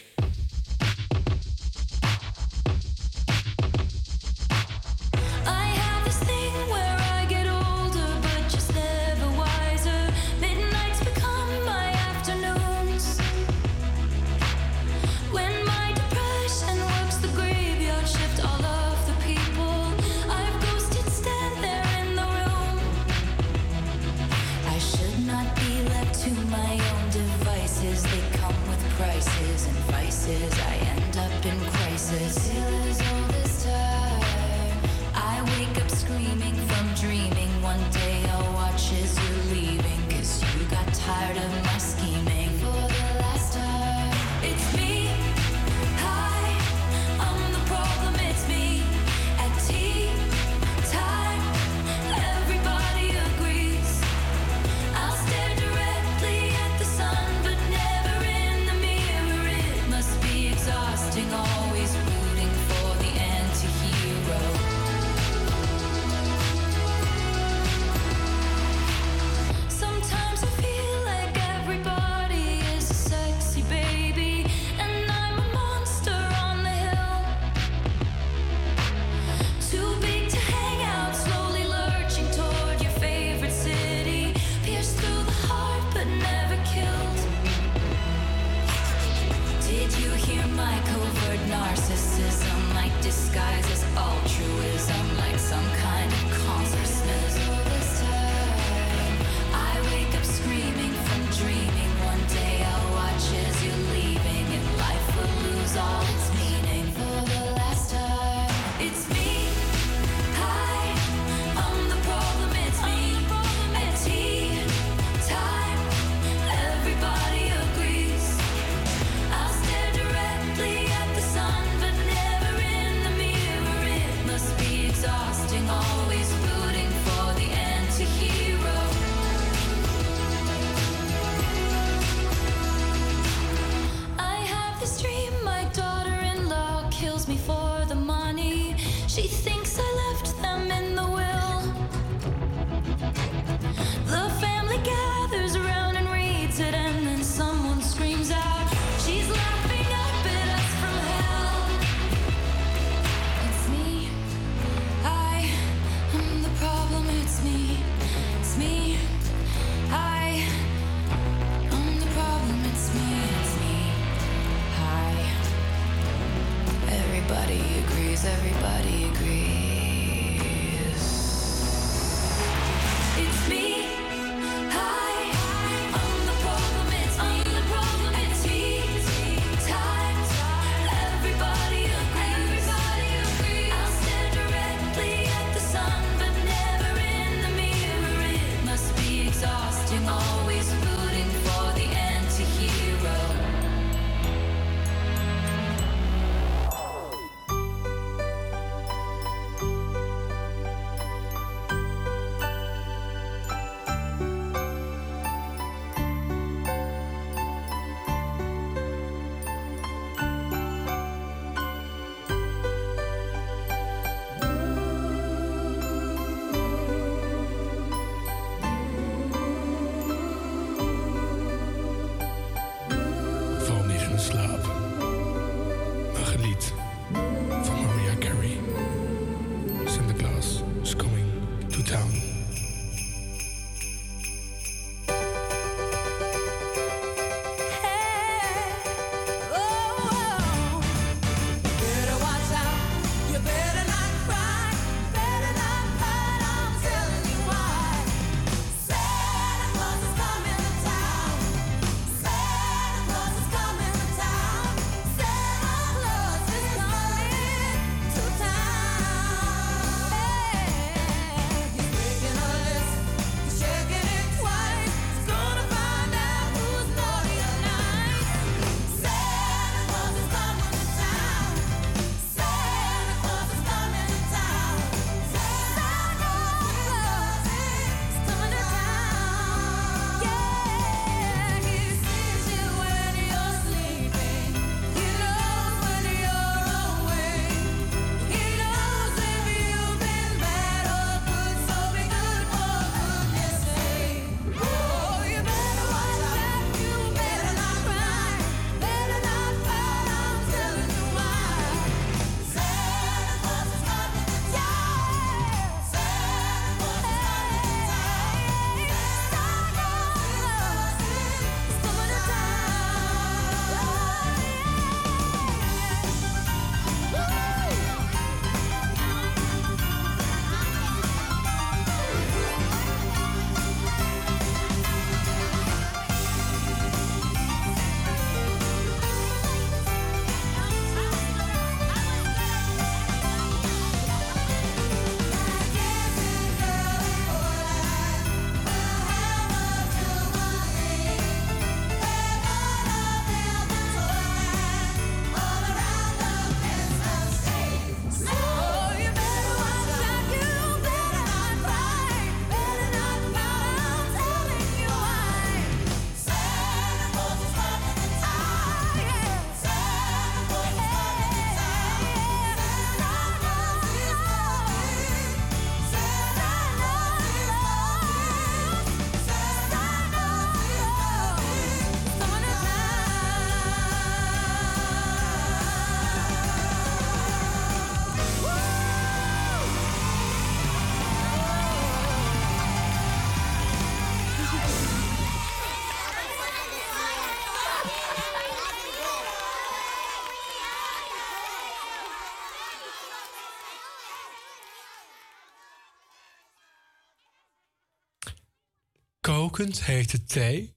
[399.52, 400.74] kokend hete thee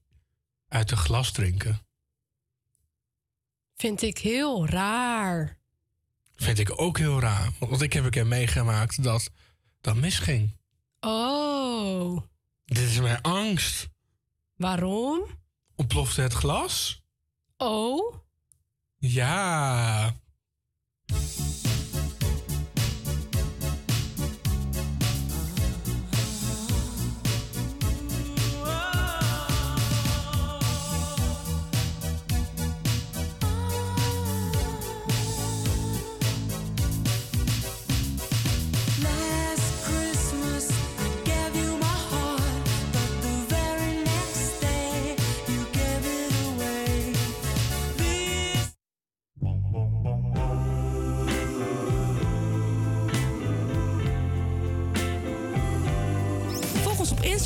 [0.68, 1.86] uit de glas drinken.
[3.76, 5.58] Vind ik heel raar.
[6.34, 7.52] Vind ik ook heel raar.
[7.58, 9.30] Want ik heb een keer meegemaakt dat
[9.80, 10.56] dat misging.
[11.00, 12.22] Oh.
[12.64, 13.88] Dit is mijn angst.
[14.56, 15.26] Waarom?
[15.74, 17.02] Ontplofte het glas?
[17.56, 18.14] Oh.
[18.98, 20.14] Ja.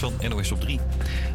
[0.00, 0.80] van NOS op 3.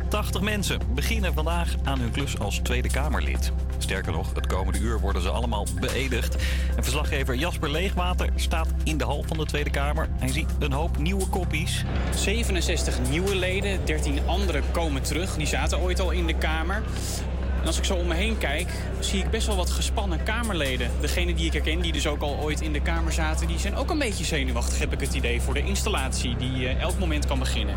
[0.09, 3.51] 80 mensen beginnen vandaag aan hun klus als Tweede Kamerlid.
[3.78, 6.36] Sterker nog, het komende uur worden ze allemaal beëdigd.
[6.76, 10.09] En verslaggever Jasper Leegwater staat in de hal van de Tweede Kamer.
[10.18, 11.84] Hij ziet een hoop nieuwe kopies.
[12.16, 15.36] 67 nieuwe leden, 13 andere komen terug.
[15.36, 16.84] Die zaten ooit al in de Kamer.
[17.61, 20.91] En als ik zo om me heen kijk, zie ik best wel wat gespannen Kamerleden.
[21.01, 23.47] Degenen die ik herken, die dus ook al ooit in de Kamer zaten...
[23.47, 26.36] die zijn ook een beetje zenuwachtig, heb ik het idee, voor de installatie...
[26.36, 27.76] die eh, elk moment kan beginnen.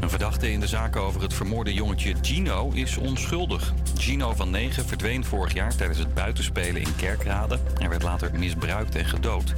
[0.00, 3.72] Een verdachte in de zaak over het vermoorde jongetje Gino is onschuldig.
[3.96, 7.58] Gino van 9 verdween vorig jaar tijdens het buitenspelen in Kerkrade.
[7.78, 9.54] Hij werd later misbruikt en gedood.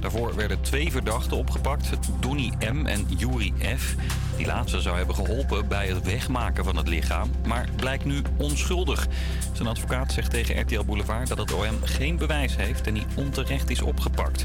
[0.00, 1.88] Daarvoor werden twee verdachten opgepakt,
[2.20, 2.86] Donny M.
[2.86, 3.94] en Yuri F.
[4.36, 9.06] Die laatste zou hebben geholpen bij het wegmaken van het lichaam, maar blijkt nu onschuldig.
[9.52, 13.70] Zijn advocaat zegt tegen RTL Boulevard dat het OM geen bewijs heeft en hij onterecht
[13.70, 14.44] is opgepakt.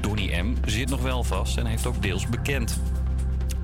[0.00, 0.54] Donny M.
[0.64, 2.80] zit nog wel vast en heeft ook deels bekend.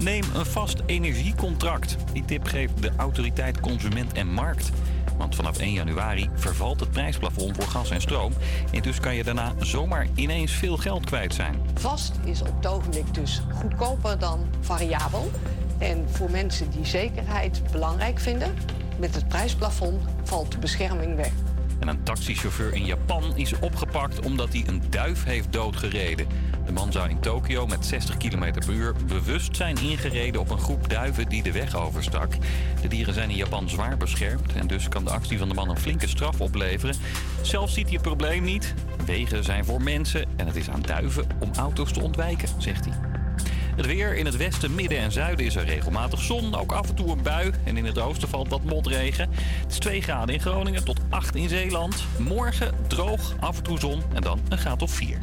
[0.02, 1.96] Neem een vast energiecontract.
[2.12, 4.70] Die tip geeft de autoriteit Consument en Markt.
[5.18, 8.32] Want vanaf 1 januari vervalt het prijsplafond voor gas en stroom.
[8.72, 11.54] En dus kan je daarna zomaar ineens veel geld kwijt zijn.
[11.74, 15.30] Vast is op het ogenblik dus goedkoper dan variabel.
[15.78, 18.54] En voor mensen die zekerheid belangrijk vinden,
[18.98, 21.32] met het prijsplafond valt de bescherming weg.
[21.80, 26.26] En een taxichauffeur in Japan is opgepakt omdat hij een duif heeft doodgereden.
[26.66, 30.58] De man zou in Tokio met 60 km per uur bewust zijn ingereden op een
[30.58, 32.32] groep duiven die de weg overstak.
[32.82, 35.68] De dieren zijn in Japan zwaar beschermd en dus kan de actie van de man
[35.68, 36.94] een flinke straf opleveren.
[37.42, 38.74] Zelf ziet hij het probleem niet.
[39.04, 43.09] Wegen zijn voor mensen en het is aan duiven om auto's te ontwijken, zegt hij.
[43.80, 46.54] Het weer in het westen, midden en zuiden is er regelmatig zon.
[46.54, 47.50] Ook af en toe een bui.
[47.64, 49.30] En in het oosten valt wat motregen.
[49.62, 52.04] Het is 2 graden in Groningen tot 8 in Zeeland.
[52.18, 55.22] Morgen droog, af en toe zon en dan een graad of 4.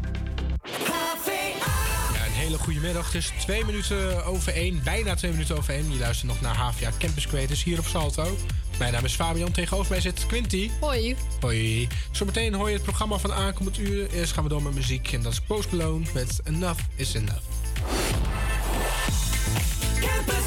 [2.14, 3.06] Ja, een hele goede middag.
[3.06, 5.92] Het is twee minuten over één, bijna twee minuten over één.
[5.92, 8.38] Je luistert nog naar HVA Campus Creators hier op Salto.
[8.80, 10.70] Mijn naam is Fabian, tegenover mij zit Quinty.
[10.80, 11.16] Hoi.
[11.40, 11.88] Hoi.
[12.12, 14.10] Zometeen hoor je het programma van aankomend uur.
[14.12, 17.44] Eerst gaan we door met muziek en dat is Post Malone met Enough is Enough.
[20.02, 20.47] Campus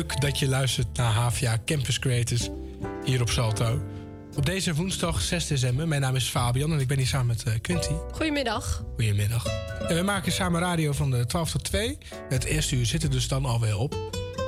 [0.00, 2.48] Leuk dat je luistert naar HVA Campus Creators
[3.04, 3.82] hier op Salto.
[4.36, 5.88] Op deze woensdag 6 december.
[5.88, 7.92] Mijn naam is Fabian en ik ben hier samen met eh, Quinty.
[8.12, 8.84] Goedemiddag.
[8.96, 9.46] Goedemiddag.
[9.88, 11.98] En we maken samen radio van de 12 tot 2.
[12.28, 13.96] Het eerste uur zit er dus dan alweer op.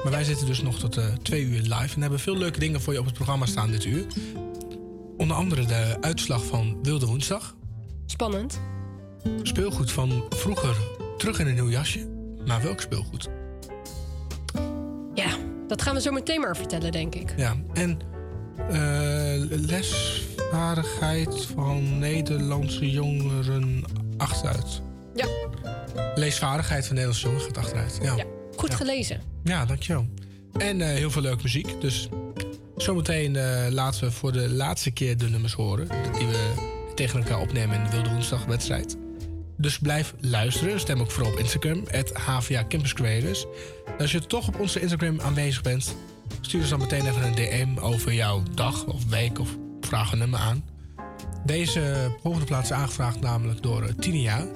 [0.02, 1.94] Maar wij zitten dus nog tot eh 2 uur live.
[1.94, 4.06] En hebben veel leuke dingen voor je op het programma staan dit uur.
[5.16, 7.54] Onder andere de uitslag van Wilde Woensdag.
[8.06, 8.60] Spannend.
[9.42, 10.76] Speelgoed van vroeger
[11.18, 12.08] terug in een nieuw jasje.
[12.46, 13.41] Maar welk speelgoed?
[15.72, 17.34] Dat gaan we zo meteen maar vertellen, denk ik.
[17.36, 17.98] Ja, en
[18.70, 23.84] eh, lesvaardigheid van Nederlandse jongeren
[24.16, 24.82] achteruit.
[25.14, 25.26] Ja.
[26.14, 27.98] Leesvaardigheid van Nederlandse jongeren gaat achteruit.
[28.02, 28.24] Ja, Ja,
[28.56, 28.76] goed Ja.
[28.76, 29.20] gelezen.
[29.44, 30.06] Ja, dankjewel.
[30.58, 31.80] En eh, heel veel leuke muziek.
[31.80, 32.08] Dus
[32.76, 35.88] zometeen eh, laten we voor de laatste keer de nummers horen.
[36.18, 36.52] Die we
[36.94, 38.96] tegen elkaar opnemen in de Wilde Woensdagwedstrijd.
[39.56, 40.80] Dus blijf luisteren.
[40.80, 41.84] Stem ook vooral op Instagram.
[42.12, 43.46] HVA Campus Creators.
[44.02, 45.96] Als je toch op onze Instagram aanwezig bent...
[46.40, 49.38] stuur ons dan meteen even een DM over jouw dag of week...
[49.38, 50.64] of vraag een nummer aan.
[51.44, 54.46] Deze volgende plaats is aangevraagd namelijk door eh, Tinia.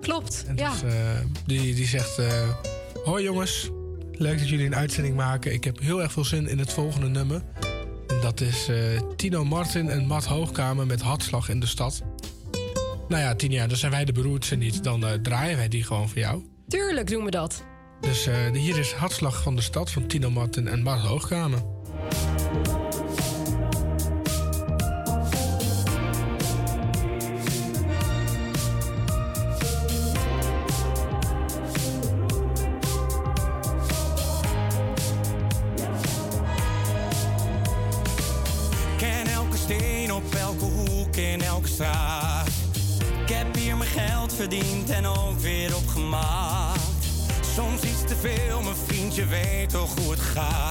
[0.00, 0.70] Klopt, En ja.
[0.70, 0.98] dus, eh,
[1.46, 2.18] die, die zegt...
[2.18, 2.48] eh,
[3.04, 3.70] Hoi jongens,
[4.12, 5.52] leuk dat jullie een uitzending maken.
[5.52, 7.42] Ik heb heel erg veel zin in het volgende nummer.
[8.06, 8.70] En dat is
[9.16, 12.02] Tino Martin en Matt Hoogkamer met Hartslag in de stad.
[13.08, 14.84] Nou ja, Tinia, dan zijn wij de beroerdste niet.
[14.84, 16.42] Dan draaien wij die gewoon voor jou.
[16.68, 17.64] Tuurlijk doen we dat.
[18.00, 21.62] Dus eh, hier is Hartslag van de stad van Tino Martin en Matt Hoogkamer.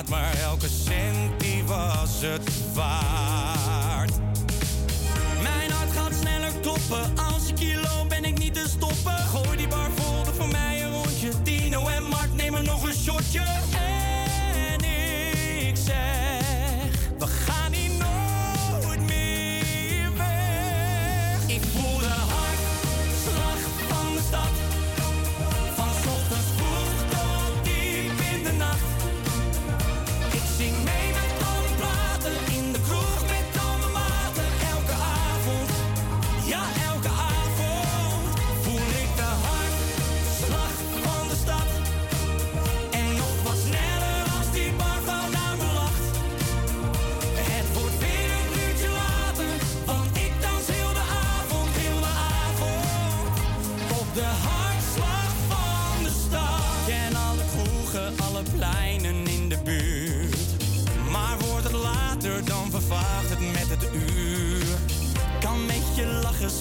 [0.09, 4.11] Maar elke cent die was het waard.
[5.41, 7.14] Mijn hart gaat sneller kloppen.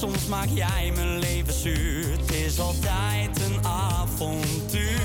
[0.05, 2.10] Soms maak jij mijn leven zuur.
[2.10, 5.01] Het is altijd een avontuur.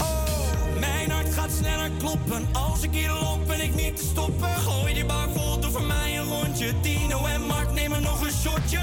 [0.00, 2.48] Oh, mijn hart gaat sneller kloppen.
[2.52, 4.48] Als ik hier loop, ben ik niet te stoppen.
[4.48, 6.80] Gooi die bar vol, doe voor mij een rondje.
[6.80, 8.80] Tino en Mark nemen nog een shotje.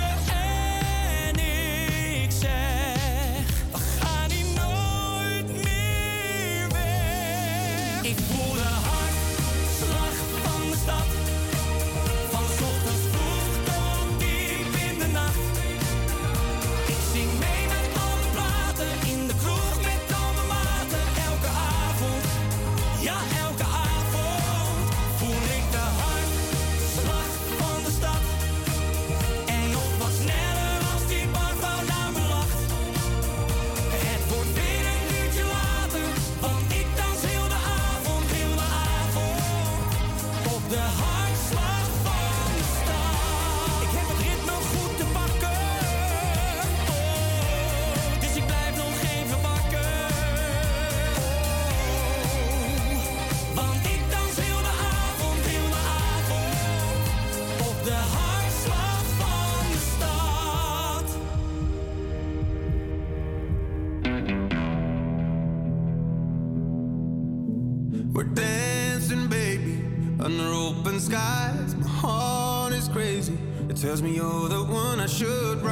[73.94, 75.63] Tells me you're the one I should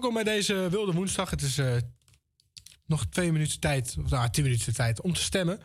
[0.00, 1.30] welkom bij deze Wilde Woensdag.
[1.30, 1.76] Het is eh,
[2.86, 5.60] nog twee minuten tijd, of nou, tien minuten tijd om te stemmen.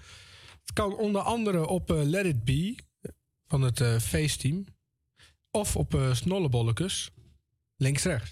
[0.60, 2.76] Het kan onder andere op eh, Let It Be
[3.48, 4.66] van het eh feestteam.
[5.52, 7.12] Of op Snollebollekes.
[7.76, 8.32] Links-rechts.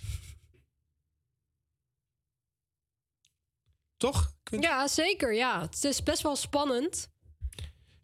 [3.97, 4.33] Toch?
[4.59, 5.33] Ja, zeker.
[5.33, 5.61] Ja.
[5.61, 7.09] Het is best wel spannend.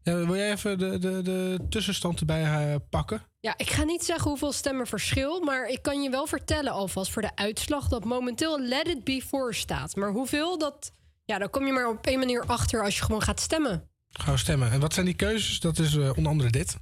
[0.10, 3.22] Ja, wil jij even de, de, de tussenstand erbij eh, pakken?
[3.40, 7.12] Ja, ik ga niet zeggen hoeveel stemmen verschil, maar ik kan je wel vertellen alvast
[7.12, 9.96] voor de uitslag dat momenteel Let It Be voor staat.
[9.96, 10.92] Maar hoeveel, dat,
[11.26, 13.90] ja, daar kom je maar op één manier achter als je gewoon gaat stemmen.
[14.10, 14.72] Gaan we stemmen.
[14.72, 15.60] En wat zijn die keuzes?
[15.60, 16.78] Dat is eh, onder andere dit.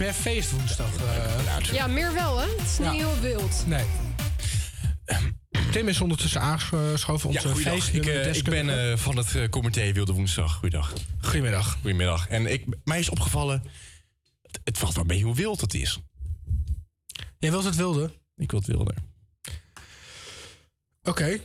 [0.00, 0.96] Meer feestwoensdag.
[0.96, 2.46] eh Ja, meer wel hè?
[2.48, 2.92] Het is niet Ja.
[2.92, 3.64] heel wild.
[3.66, 3.84] Nee.
[5.70, 7.30] Tim is ondertussen aangeschoven.
[7.32, 7.74] Ja, Onze goeiedag.
[7.92, 10.54] Ik, feest- eh, ik ben eh, van het comité Wilde Woensdag.
[10.54, 10.92] Goeiedag.
[11.20, 11.72] Goedemiddag.
[11.72, 12.28] Goedemiddag.
[12.28, 13.62] En ik, mij is opgevallen,
[14.42, 15.98] het, het valt wel mee hoe wild het is.
[17.38, 18.12] Jij wilt het wilde?
[18.36, 18.94] Ik wil het wilde.
[21.02, 21.38] Oké.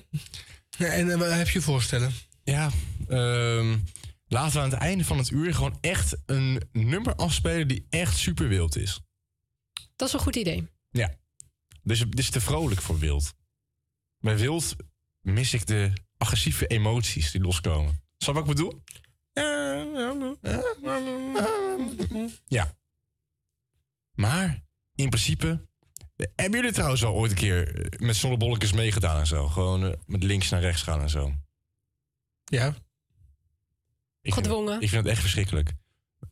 [0.78, 2.14] Ja, en eh, wat heb je voorstellen?
[2.44, 2.70] Ja,
[3.08, 3.78] ehm,
[4.36, 8.18] laten we aan het einde van het uur gewoon echt een nummer afspelen die echt
[8.18, 9.02] super wild is.
[9.96, 10.68] Dat is een goed idee.
[10.90, 11.16] Ja.
[11.84, 13.34] Dus het is te vrolijk voor wild.
[14.18, 14.76] Bij wild
[15.22, 18.04] mis ik de agressieve emoties die loskomen.
[18.18, 18.82] Snap je wat ik bedoel?
[22.48, 22.78] Ja.
[24.14, 24.64] Maar
[24.96, 25.68] in principe.
[26.36, 29.48] Hebben jullie trouwens al ooit een keer eh, met zonnebolletjes meegedaan en zo?
[29.48, 31.34] Gewoon eh, met links naar rechts gaan en zo.
[32.44, 32.76] Ja.
[34.26, 34.82] Ik vind- Gedwongen.
[34.82, 35.74] ik vind het echt verschrikkelijk.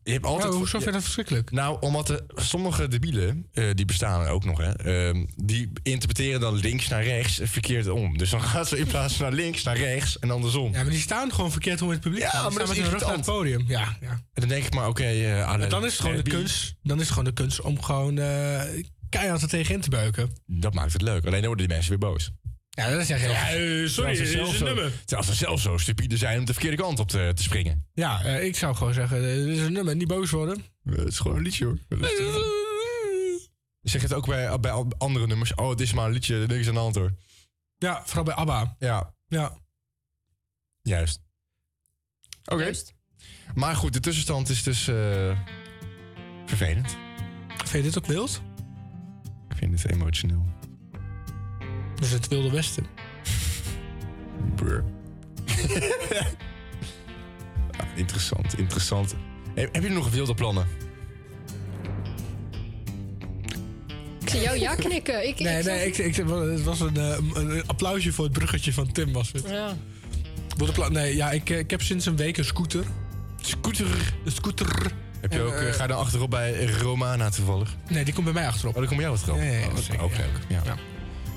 [0.04, 1.52] Je hebt altijd, Oh, hoezo vind je dat verschrikkelijk?
[1.52, 6.56] Nou, omdat er sommige debielen, eh, die bestaan ook nog, hè, ehm, die interpreteren dan
[6.56, 8.18] links naar rechts eh, verkeerd om.
[8.18, 10.72] Dus dan gaat ze in plaats van naar links naar rechts en andersom.
[10.74, 12.50] Ja, maar die staan gewoon verkeerd om in het publiek Ja, te staan.
[12.50, 13.66] Die maar dat staan is met hun rug naar het podium.
[13.68, 14.12] Ja, ja.
[14.12, 16.30] En dan denk ik maar, oké, eh, aan En de- dan is het gewoon de
[16.30, 16.76] kunst.
[16.84, 18.62] Dan is het gewoon de kunst om gewoon eh,
[19.10, 20.30] keihard er tegenin te beuken.
[20.46, 21.22] Dat maakt het leuk.
[21.26, 22.32] Alleen dan worden die mensen weer boos.
[22.76, 24.94] Ja, dan zeg je, ja, eh, sorry, ze dit zelf is zo- een nummer.
[25.06, 27.88] Terwijl ze zelf zo stupide zijn om de verkeerde kant op te, te springen.
[27.94, 30.64] Ja, eh, ik zou gewoon zeggen, eh, dit is een nummer, niet boos worden.
[30.84, 31.78] Het is gewoon een liedje hoor.
[33.82, 35.54] Zeg het ook bij, bij andere nummers?
[35.56, 37.14] Oh, het is maar een liedje, niks aan de hand hoor.
[37.78, 38.76] Ja, vooral bij ABBA.
[38.80, 39.58] Ja, Ja.
[40.82, 41.22] juist.
[42.46, 42.72] Oké.
[43.54, 45.38] Maar goed, de tussenstand is dus eh,
[46.46, 46.98] vervelend.
[47.58, 48.42] Vind je dit ook wild?
[49.50, 50.46] Ik vind het emotioneel.
[52.04, 52.86] Dus het Wilde Westen.
[54.56, 54.84] Brr.
[57.78, 59.16] Ah, interessant, interessant.
[59.56, 60.68] Heb, heb je nog wilde plannen?
[64.22, 65.28] Ik zie jou ja knikken.
[65.28, 68.34] Ik, Nee, ik nee, ik, ik, het was een, eh, een, een applausje voor het
[68.34, 69.50] bruggetje van Tim was het.
[69.50, 69.78] Ja.
[70.58, 72.84] Wilde pla- nee, ja, ik, eh, ik heb sinds een week een scooter.
[73.42, 74.14] Scooter?
[74.26, 74.92] Een scooter.
[75.22, 77.76] Heb je En, ook, eh, ga je dan achterop bij Romana toevallig?
[77.90, 78.74] Nee, die komt bij mij achterop.
[78.74, 79.40] Oh, die komt bij jou achterop?
[79.40, 80.62] Oh, zeker, Ook leuk, ja.
[80.66, 80.76] Ja.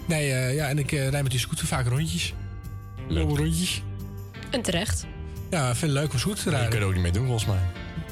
[0.07, 2.35] Nee, eh, ja, en ik eh, rijd met die scooter vaak rondjes.
[3.09, 3.83] Lopen rondjes.
[4.51, 5.07] En terecht.
[5.51, 6.71] Ja, vind het leuk om scooter te Maar je rijden.
[6.71, 7.61] kunt er ook niet mee doen volgens mij.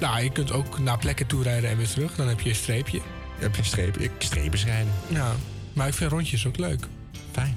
[0.01, 2.15] Nou, je kunt ook naar plekken toe rijden en weer terug.
[2.15, 3.01] Dan heb je een streepje.
[3.39, 3.97] Heb je een streep?
[3.99, 4.93] Ik streepjes rijden.
[5.09, 5.33] Ja,
[5.73, 6.87] maar ik vind rondjes ook leuk.
[7.33, 7.57] Fijn.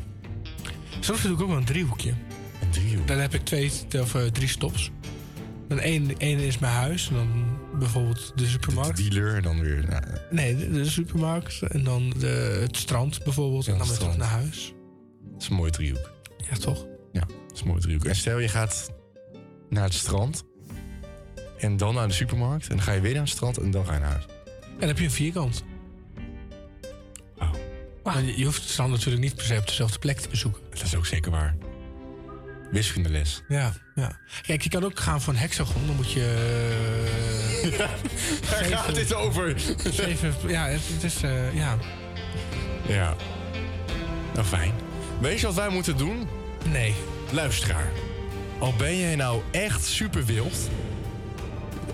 [0.99, 2.14] Soms doe ik ook wel een driehoekje.
[2.61, 3.07] Een driehoek?
[3.07, 4.91] Dan heb ik twee of eh, drie stops.
[5.68, 7.07] Dan één, één is mijn huis.
[7.09, 8.97] En dan bijvoorbeeld de supermarkt.
[8.97, 9.85] Dealer en dan weer...
[9.89, 11.61] nou, Nee, de, de supermarkt.
[11.61, 13.65] En dan de, het strand bijvoorbeeld.
[13.65, 14.73] Ja, en dan het weer terug naar huis.
[15.31, 16.11] dat is een mooie driehoek.
[16.49, 16.85] Ja, toch?
[17.11, 18.05] Ja, dat is een mooie driehoek.
[18.05, 18.91] En stel je gaat
[19.69, 20.43] naar het strand...
[21.57, 22.67] en dan naar de supermarkt...
[22.69, 24.25] en dan ga je weer naar het strand en dan ga je naar huis.
[24.25, 25.63] En dan heb je een vierkant.
[27.37, 27.51] Oh.
[28.03, 30.61] Maar je, je hoeft het strand natuurlijk niet per se op dezelfde plek te bezoeken.
[30.69, 31.55] Dat is ook zeker waar.
[32.72, 33.41] Wiskundeles.
[33.48, 34.18] Ja, ja.
[34.41, 35.85] Kijk, je kan ook gaan voor een hexagon.
[35.88, 36.35] Dan moet je...
[38.49, 39.53] Waar zeven- gaat dit over?
[39.91, 41.22] zeven, ja, het, het is...
[41.23, 41.77] eh, ja.
[42.88, 43.15] Ja.
[44.34, 44.72] Nou, fijn.
[45.19, 46.27] Weet je wat wij moeten doen?
[46.65, 46.95] Nee.
[47.31, 47.91] Luisteraar.
[48.60, 50.56] Al ben jij nou echt super wild.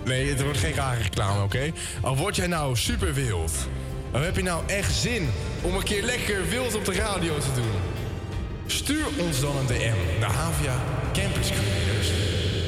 [0.04, 1.72] Nee, het wordt geen rare reclame, oké?
[2.00, 3.52] Al word jij nou super wild.
[4.12, 5.28] Dan heb je nou echt zin
[5.62, 7.70] om een keer lekker wild op de radio te doen.
[8.74, 12.08] Stuur ons dan een DM naar Havia Campus Creators.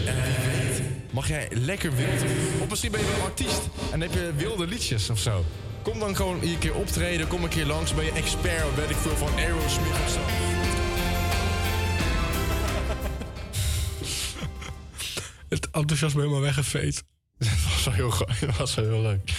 [0.06, 2.22] En wie weet, mag jij lekker wild.
[2.60, 3.60] Of misschien ben je wel een artiest
[3.92, 5.44] en heb je wilde liedjes of zo.
[5.82, 7.28] Kom dan gewoon hier een keer optreden.
[7.28, 7.94] Kom een keer langs.
[7.94, 10.20] Ben je expert, of weet ik veel, van Aerosmith of zo.
[15.54, 17.04] Het enthousiasme helemaal weggeveed.
[17.38, 18.14] Dat was wel heel,
[18.46, 19.32] dat was wel heel leuk.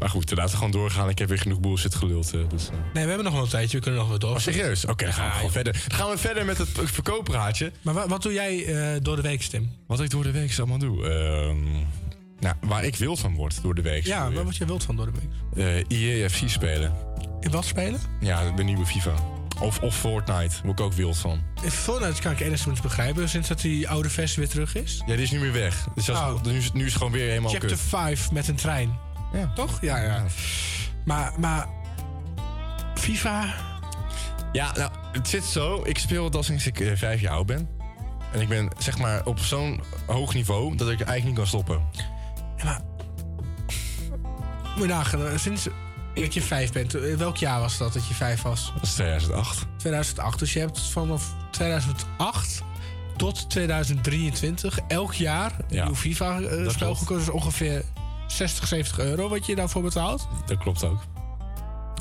[0.00, 1.08] Maar goed, laten we gewoon doorgaan.
[1.08, 2.34] Ik heb weer genoeg bullshit geluld.
[2.34, 2.72] eh, Dus, eh.
[2.72, 3.76] Nee, we hebben nog wel een tijdje.
[3.76, 4.30] We kunnen nog wel door.
[4.30, 4.84] Oh, serieus?
[4.86, 5.72] Oké, dan gaan we gewoon verder.
[5.88, 7.72] Dan gaan we verder met het verkooppraatje.
[7.82, 9.70] Maar wa- wat doe jij eh, door de week, Tim?
[9.86, 11.08] Wat ik door de week allemaal doe?
[11.08, 11.56] Ehm,
[12.40, 14.06] nou, waar ik wild van word door de week.
[14.06, 15.18] Ja, waar word jij wild van door de
[15.54, 15.84] week?
[15.88, 16.92] EAFC spelen.
[17.40, 18.00] In wat spelen?
[18.20, 19.14] Ja, de nieuwe FIFA.
[19.60, 21.40] Of, of Fortnite, word ik ook wild van.
[21.62, 25.02] In Fortnite kan ik enigszins begrijpen, sinds dat die oude versie weer terug is.
[25.06, 25.86] Ja, die is nu weer weg.
[25.94, 26.42] Dus dat is, Oh.
[26.42, 27.80] nu, is, nu is het gewoon weer helemaal Chapter kut.
[27.80, 28.98] 5 met een trein.
[29.32, 29.52] Ja.
[29.54, 29.80] Toch?
[29.80, 30.24] Ja, ja.
[31.04, 31.66] Maar, maar
[32.94, 33.54] FIFA...
[34.52, 35.80] Ja, nou, het zit zo.
[35.84, 37.68] Ik speel het al sinds ik eh, vijf jaar oud ben.
[38.32, 41.80] En ik ben zeg maar op zo'n hoog niveau dat ik eigenlijk niet kan stoppen.
[44.76, 45.68] Moet je nagaan, eh, sinds
[46.14, 46.94] dat je vijf bent.
[46.94, 48.72] eh, Welk jaar was dat dat je vijf was?
[48.74, 49.66] Dat is 2008.
[49.76, 50.38] 2008.
[50.38, 52.62] Dus je hebt vanaf 2008
[53.16, 56.98] tot 2023 elk jaar een Ja, nieuw FIFA-spel klopt.
[56.98, 57.24] gekozen.
[57.24, 57.84] Dus ongeveer
[58.32, 60.28] 60, 70 euro wat je daarvoor betaalt.
[60.46, 61.02] Dat klopt ook.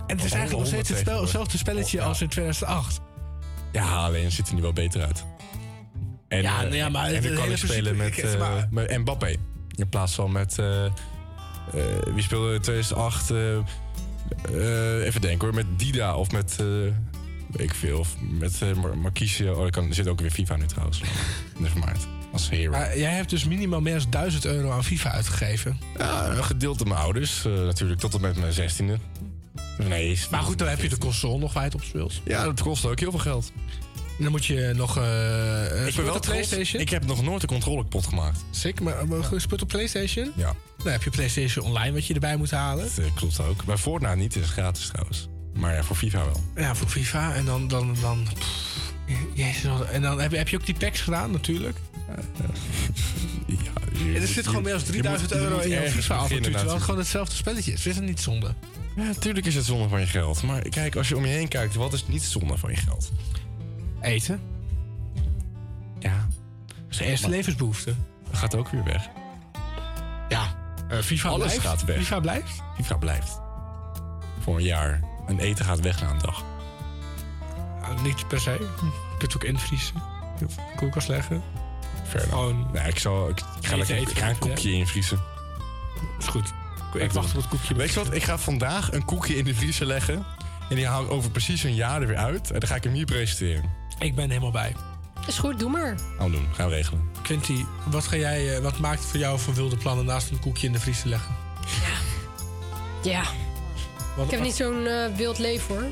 [0.07, 2.03] En het is eigenlijk nog steeds het spel, 100 hetzelfde spelletje ja.
[2.05, 2.99] als in 2008.
[3.71, 5.25] Ja, alleen het ziet er nu wel beter uit.
[6.27, 9.35] En, Ja, eh, nou ja, maar en dan kan ik spelen met, maar- met Mbappé.
[9.75, 10.57] In plaats van met...
[10.59, 10.85] eh,
[12.13, 13.31] wie speelde in 2008?
[13.31, 15.55] eh, eh, even denken hoor.
[15.55, 16.55] Met Dida of met...
[16.55, 17.99] weet ik veel.
[17.99, 19.55] Of met Mar- Marquise.
[19.55, 21.01] Oh, er zit ook weer FIFA nu trouwens.
[21.57, 22.18] Never mind.
[22.31, 22.71] Als hero.
[22.71, 25.79] Maar jij hebt dus minimaal meer dan 1000 euro aan FIFA uitgegeven.
[25.97, 27.45] Ja, gedeeld door mijn ouders.
[27.45, 28.97] eh, natuurlijk tot en met mijn zestiende.
[29.77, 30.11] Nee.
[30.11, 32.21] is- Maar goed, dan heb je de console nog het op speelt.
[32.25, 33.51] Ja, dat kost ook heel veel geld.
[34.17, 34.97] En dan moet je nog...
[34.97, 36.21] eh ik ben wel op.
[36.21, 36.81] PlayStation.
[36.81, 38.39] Ik heb nog nooit een controle kapot gemaakt.
[38.51, 40.31] Sick, maar, maar speelt op PlayStation?
[40.35, 40.53] Ja.
[40.83, 42.83] Dan heb je PlayStation Online wat je erbij moet halen.
[42.95, 43.65] Dat eh, klopt ook.
[43.65, 45.27] Bij Fortnite niet, het is gratis trouwens.
[45.53, 46.43] Maar ja, voor FIFA wel.
[46.55, 47.33] Ja, voor FIFA.
[47.33, 47.67] En dan...
[47.67, 48.93] dan, dan pff,
[49.33, 51.77] jezus, en dan heb je, heb je ook die packs gedaan, natuurlijk.
[53.47, 56.27] Ja, er zit gewoon meer dan 3000 euro in je FIFA af.
[56.27, 57.85] Terwijl het gewoon hetzelfde spelletje is.
[57.85, 58.53] Is dat niet zonde?
[58.95, 60.43] Ja, natuurlijk is het zonde van je geld.
[60.43, 63.11] Maar kijk, als je om je heen kijkt, wat is niet zonde van je geld?
[64.01, 64.39] Eten.
[65.99, 66.27] Ja.
[66.65, 67.93] Dat is de eerste Maar- levensbehoefte.
[68.29, 69.07] Dat gaat ook weer weg.
[70.29, 70.55] Ja.
[70.89, 71.61] Eh, FIFA Alles blijft.
[71.65, 71.97] gaat weg.
[71.97, 72.61] FIFA blijft?
[72.75, 73.39] FIFA blijft.
[74.39, 75.01] Voor een jaar.
[75.27, 76.43] En eten gaat weg na een dag.
[77.81, 78.49] Ah, niet per se.
[78.51, 78.67] Je
[79.17, 79.95] kunt het ook invriezen.
[80.75, 81.41] Koelkast leggen.
[82.09, 82.67] Gewoon...
[82.73, 85.19] Nee, ik, zal, ik, ik ga, lekker, eten, ik ga een koekje invriezen.
[86.19, 86.53] is goed.
[86.93, 87.73] Ik, Ik wacht op het koekje.
[87.75, 88.13] Weet je wat?
[88.13, 90.25] Ik ga vandaag een koekje in de vriezer leggen.
[90.69, 92.51] En die haal ik over precies een jaar er weer uit.
[92.51, 93.63] En dan ga ik hem hier presenteren.
[93.99, 94.75] Ik ben helemaal bij.
[95.27, 95.97] Is goed, doe maar.
[96.17, 96.47] Gaan we doen.
[96.53, 97.09] Gaan we regelen.
[97.21, 100.39] Quinty, wat, ga jij, eh, wat maakt het voor jou voor wilde plannen naast een
[100.39, 101.35] koekje in de vriezer leggen?
[103.03, 103.23] Ja.
[104.15, 105.85] Wat, Ik heb niet zo'n eh, wild leven hoor.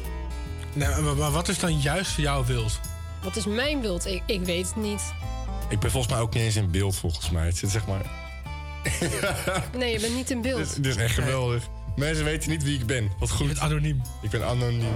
[0.73, 2.79] Nee, maar, maar wat is dan juist voor jou wild?
[3.23, 4.05] Wat is mijn wild?
[4.05, 5.01] Ik, ik weet het niet.
[5.69, 7.45] Ik ben volgens mij ook niet eens in beeld, volgens mij.
[7.45, 8.25] Het zit zeg maar...
[9.77, 10.83] Nee, je bent niet in beeld.
[10.83, 11.67] Dit is echt geweldig.
[11.95, 13.11] Mensen weten niet wie ik ben.
[13.19, 13.39] Wat goed.
[13.39, 14.01] Je bent anoniem.
[14.21, 14.93] Ik ben anoniem.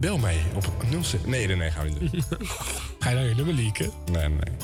[0.00, 0.72] Bel mij op
[1.02, 1.20] 06...
[1.24, 2.22] Nee, nee, nee, gaan we niet doen.
[2.98, 3.90] Ga je nou je nummer leaken?
[4.12, 4.56] Nee, nee.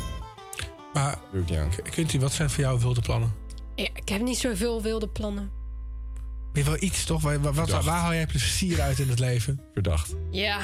[0.92, 1.70] Maar, Doe ik niet aan.
[1.90, 3.32] Quinty, wat zijn voor jou wilde plannen?
[3.74, 5.50] Ja, ik heb niet zoveel wilde plannen.
[6.52, 7.22] Je wel iets toch?
[7.22, 9.60] Wat, waar haal jij plezier uit in het leven?
[9.72, 10.14] Verdacht.
[10.30, 10.60] Ja.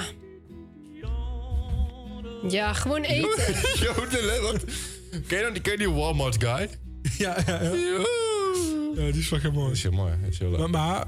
[2.48, 3.54] Ja, gewoon eten.
[3.82, 4.64] Jodelen, wat?
[5.26, 6.68] Ken je, dan, ken je die Walmart guy?
[7.18, 8.06] Ja, ja, ja.
[8.94, 9.66] Ja, die is fucking mooi.
[9.66, 10.12] Dat is heel mooi.
[10.22, 10.58] Dat is heel leuk.
[10.58, 11.06] Maar, maar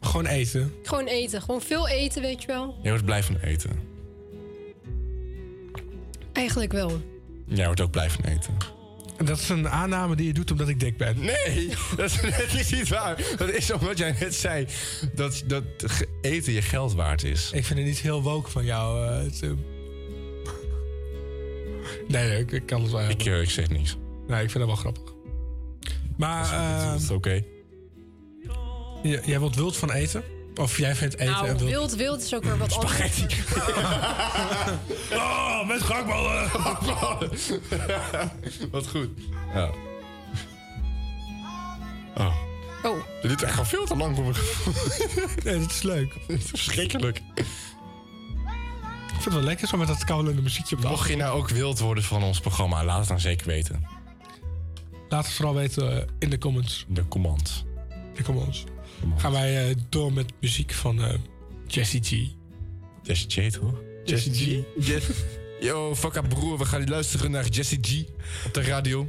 [0.00, 0.74] gewoon eten.
[0.82, 1.42] Gewoon eten.
[1.42, 2.78] Gewoon veel eten, weet je wel.
[2.82, 3.70] Jij wordt blij van eten.
[6.32, 7.00] Eigenlijk wel.
[7.46, 8.56] Jij wordt ook blij van eten.
[9.16, 11.20] En dat is een aanname die je doet omdat ik dik ben.
[11.20, 13.22] Nee, dat is, dat is niet waar.
[13.36, 14.66] Dat is omdat jij net zei
[15.14, 15.64] dat, dat
[16.20, 17.50] eten je geld waard is.
[17.52, 19.64] Ik vind het niet heel woke van jou, eh, Tim.
[22.12, 23.26] Nee, nee, ik, ik kan het wel Ik, hebben.
[23.34, 23.96] eh, ik zeg niks.
[24.26, 25.12] Nee, ik vind dat wel grappig.
[26.16, 26.52] Maar Dat
[26.96, 27.42] eh, is oké.
[29.02, 30.22] j- jij wilt wild van eten?
[30.54, 31.60] Of jij vindt eten en Nou, wild...
[31.60, 33.00] wild, wild is ook weer wat anders.
[35.12, 36.50] Oh, met gehaktballen.
[38.70, 39.08] Wat goed.
[39.54, 39.70] Ja.
[42.16, 42.36] Oh.
[42.82, 42.96] Oh.
[43.22, 44.32] Dit is echt al veel te lang voor me.
[45.44, 46.14] Nee, dat is leuk.
[46.28, 47.20] Dit is verschrikkelijk.
[49.22, 51.38] Ik vind het wel lekker zo met dat kaulende muziekje op de Mocht je nou
[51.38, 53.86] ook wild worden van ons programma, laat het dan zeker weten.
[55.08, 56.84] Laat het vooral weten eh, in de comments.
[56.88, 57.64] De command.
[58.14, 58.64] De comments.
[59.16, 61.14] Gaan wij eh, door met muziek van eh
[61.66, 62.10] Jesse G.
[63.02, 63.80] Jesse J, toch?
[64.04, 64.62] Jesse G.
[65.60, 68.04] Yo, fuck up broer, we gaan luisteren naar Jesse G
[68.46, 69.08] op de radio.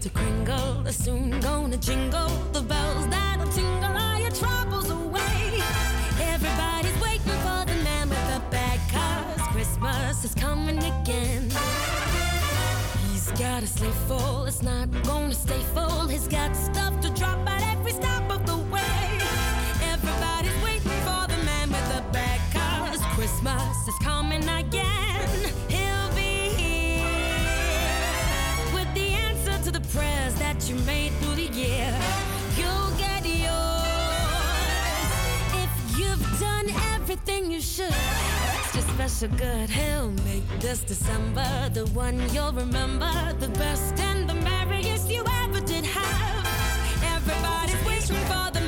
[0.00, 2.28] to cringle, are soon gonna jingle.
[2.52, 5.60] The bells that'll tingle all your troubles away.
[6.20, 8.68] Everybody's waiting for the man with the bad.
[9.52, 11.50] Christmas is coming again.
[13.10, 16.06] He's got a sleigh full, it's not gonna stay full.
[16.06, 19.07] He's got stuff to drop at every stop of the way.
[37.88, 38.82] good.
[38.94, 39.70] Special good.
[39.70, 43.10] He'll make this December the one you'll remember.
[43.38, 46.46] The best and the merriest you ever did have.
[47.16, 48.67] Everybody's wishing for the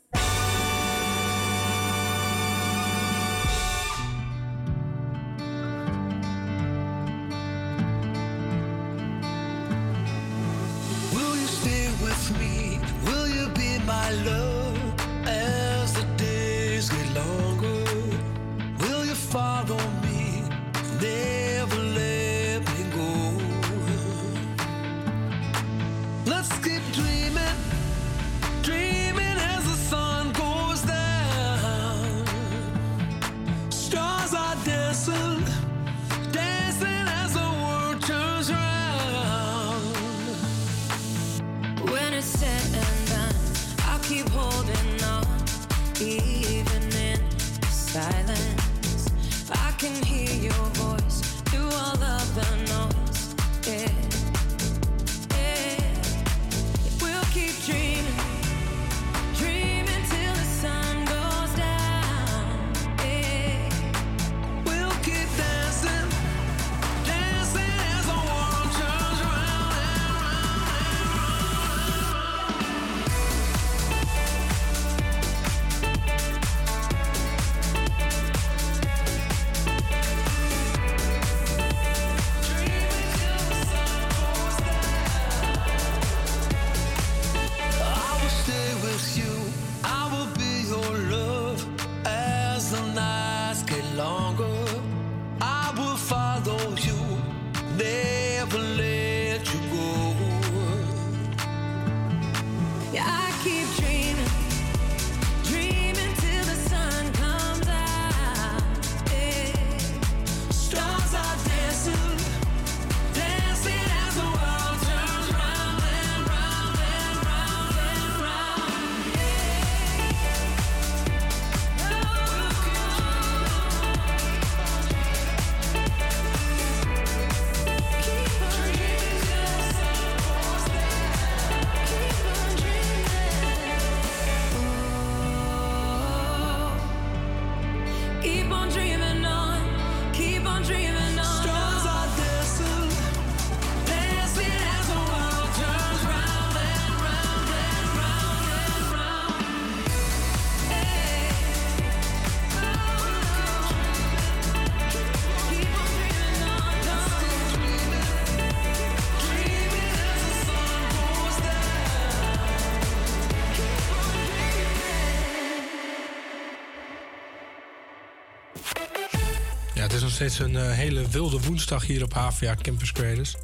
[170.27, 173.35] steeds een eh, hele wilde woensdag hier op HVA Campus Creators.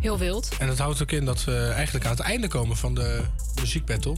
[0.00, 0.48] Heel wild.
[0.58, 3.24] En dat houdt ook in dat we eigenlijk aan het einde komen van de
[3.60, 4.16] muziekbattle.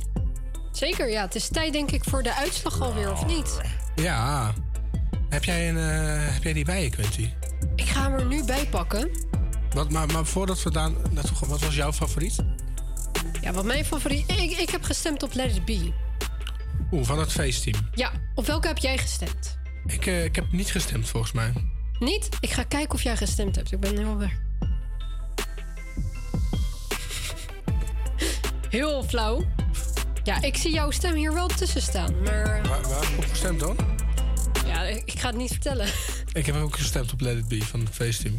[0.72, 1.22] Zeker, ja.
[1.22, 3.60] Het is tijd denk ik voor de uitslag alweer, of niet?
[3.94, 4.54] Ja.
[5.28, 7.30] Heb jij, een, eh, heb jij die bij je, Quinty?
[7.76, 9.10] Ik ga hem er nu bij pakken.
[9.70, 12.36] Wat, maar, maar voordat we daar naartoe gaan, wat was jouw favoriet?
[13.40, 14.30] Ja, wat mijn favoriet...
[14.30, 15.92] Ik, ik heb gestemd op Let It Be.
[16.92, 17.88] Oeh, van het feestteam.
[17.94, 19.58] Ja, op welke heb jij gestemd?
[19.86, 21.52] Ik, eh, ik heb niet gestemd, volgens mij.
[21.98, 22.28] Niet?
[22.40, 23.72] Ik ga kijken of jij gestemd hebt.
[23.72, 24.32] Ik ben heel weg.
[28.68, 29.44] Heel flauw.
[30.24, 32.44] Ja, ik zie jouw stem hier wel tussen staan, maar...
[32.44, 33.76] eh, Waar, waar heb je op gestemd dan?
[34.66, 35.86] Ja, ik ik ga het niet vertellen.
[36.32, 38.34] Ik heb ook gestemd op Let It Be van het feestteam.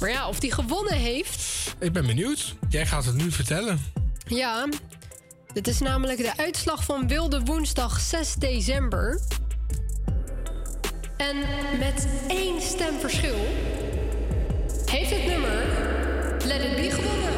[0.00, 1.42] Maar ja, of die gewonnen heeft...
[1.78, 2.54] Ik ben benieuwd.
[2.68, 3.80] Jij gaat het nu vertellen.
[4.26, 4.68] Ja,
[5.52, 9.20] dit is namelijk de uitslag van Wilde Woensdag 6 december.
[11.16, 11.36] En
[11.78, 13.36] met één stem verschil
[14.86, 15.64] heeft het nummer
[16.44, 17.34] Let It Be gewonnen.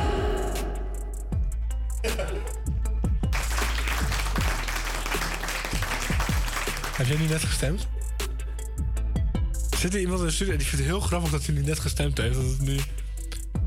[6.96, 7.86] Heb jij nu net gestemd?
[9.76, 11.62] Zit er iemand in de studio en die vindt het heel grappig dat hij nu
[11.62, 12.34] net gestemd heeft.
[12.34, 12.78] Dat het nu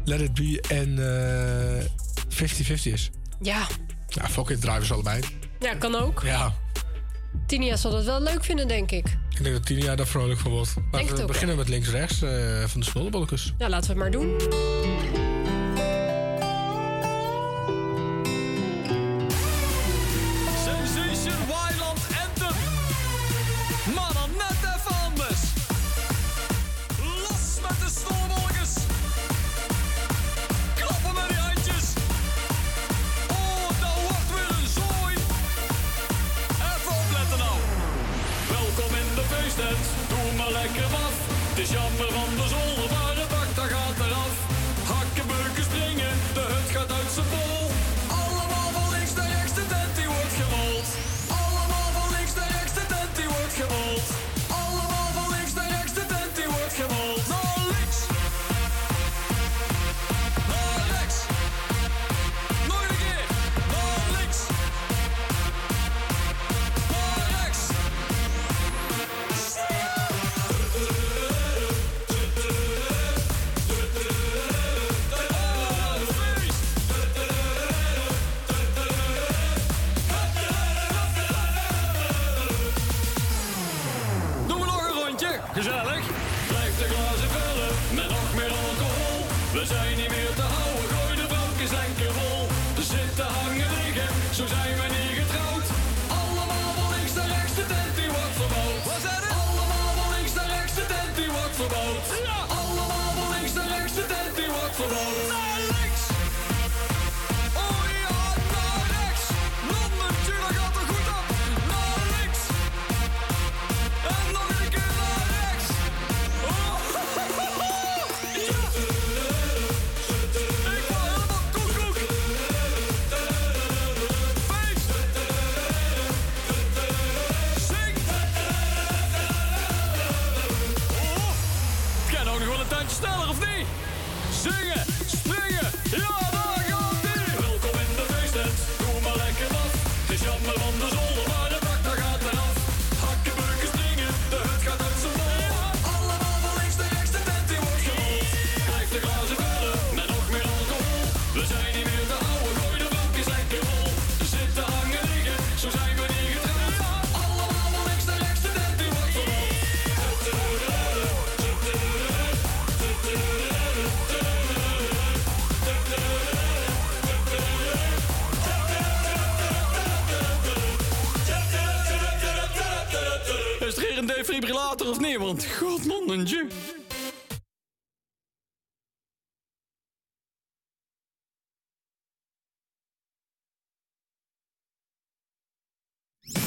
[0.06, 0.98] Let It Be en
[1.80, 1.86] eh
[2.90, 3.10] 50-50 is.
[3.42, 3.68] Ja,
[4.08, 5.24] Ja, fuck it, ze allebei.
[5.60, 6.22] ja, kan ook.
[6.26, 6.54] Ja,
[7.46, 9.18] Tinia zal dat wel leuk vinden, denk ik.
[9.30, 10.74] ik denk dat Tini daar vrolijk van wordt.
[10.92, 13.54] Laten we ook beginnen met links-rechts eh, van de smullenbolletjes.
[13.58, 15.31] Nou, laten we het maar doen.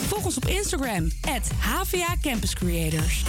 [0.09, 3.23] Volg ons op Instagram, at HVA Campus Creators.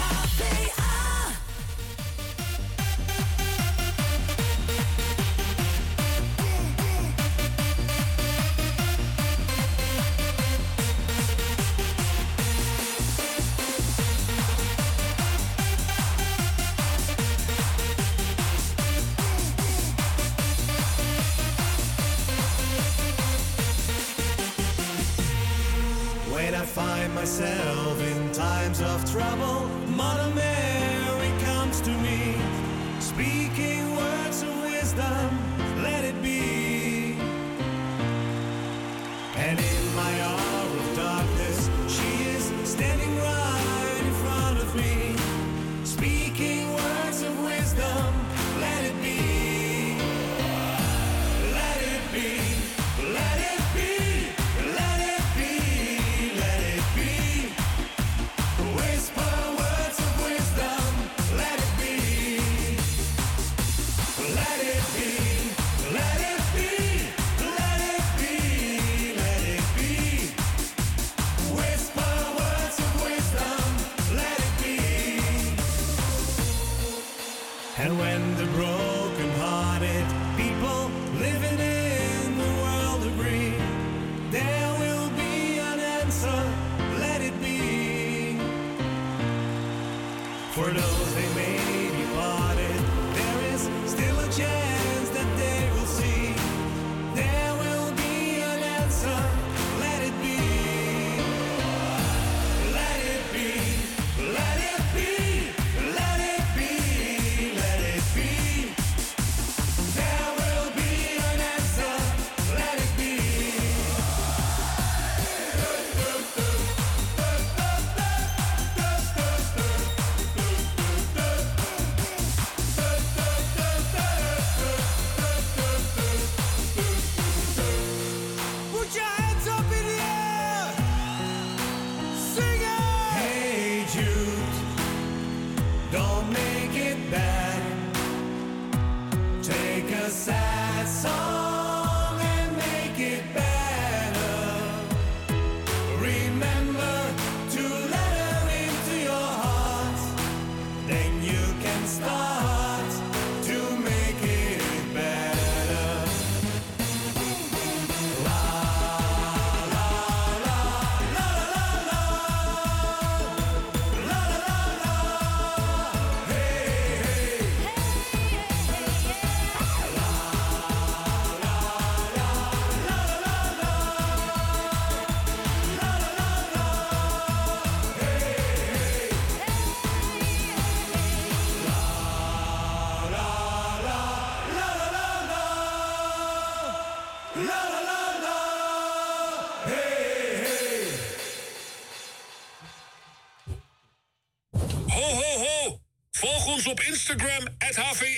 [197.15, 198.14] Instagram at Halfie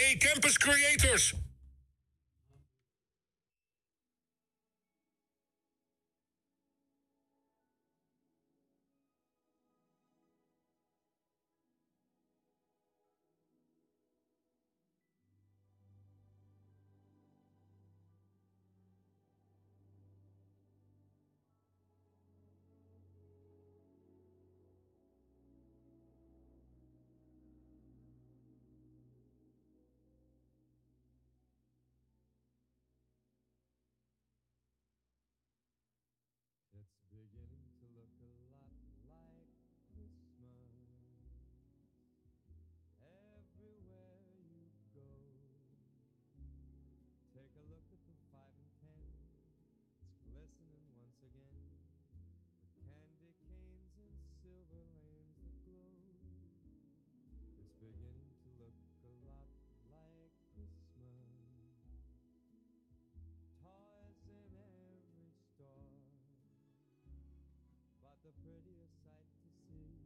[68.27, 70.03] The prettiest sight to see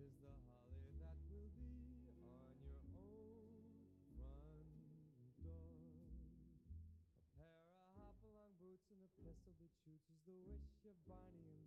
[0.00, 2.40] is the holly that will be on your
[2.96, 3.52] own
[5.12, 5.92] front door.
[7.20, 11.44] A pair of Hopalong boots and a pistol that shoots is the wish of Barney
[11.44, 11.58] and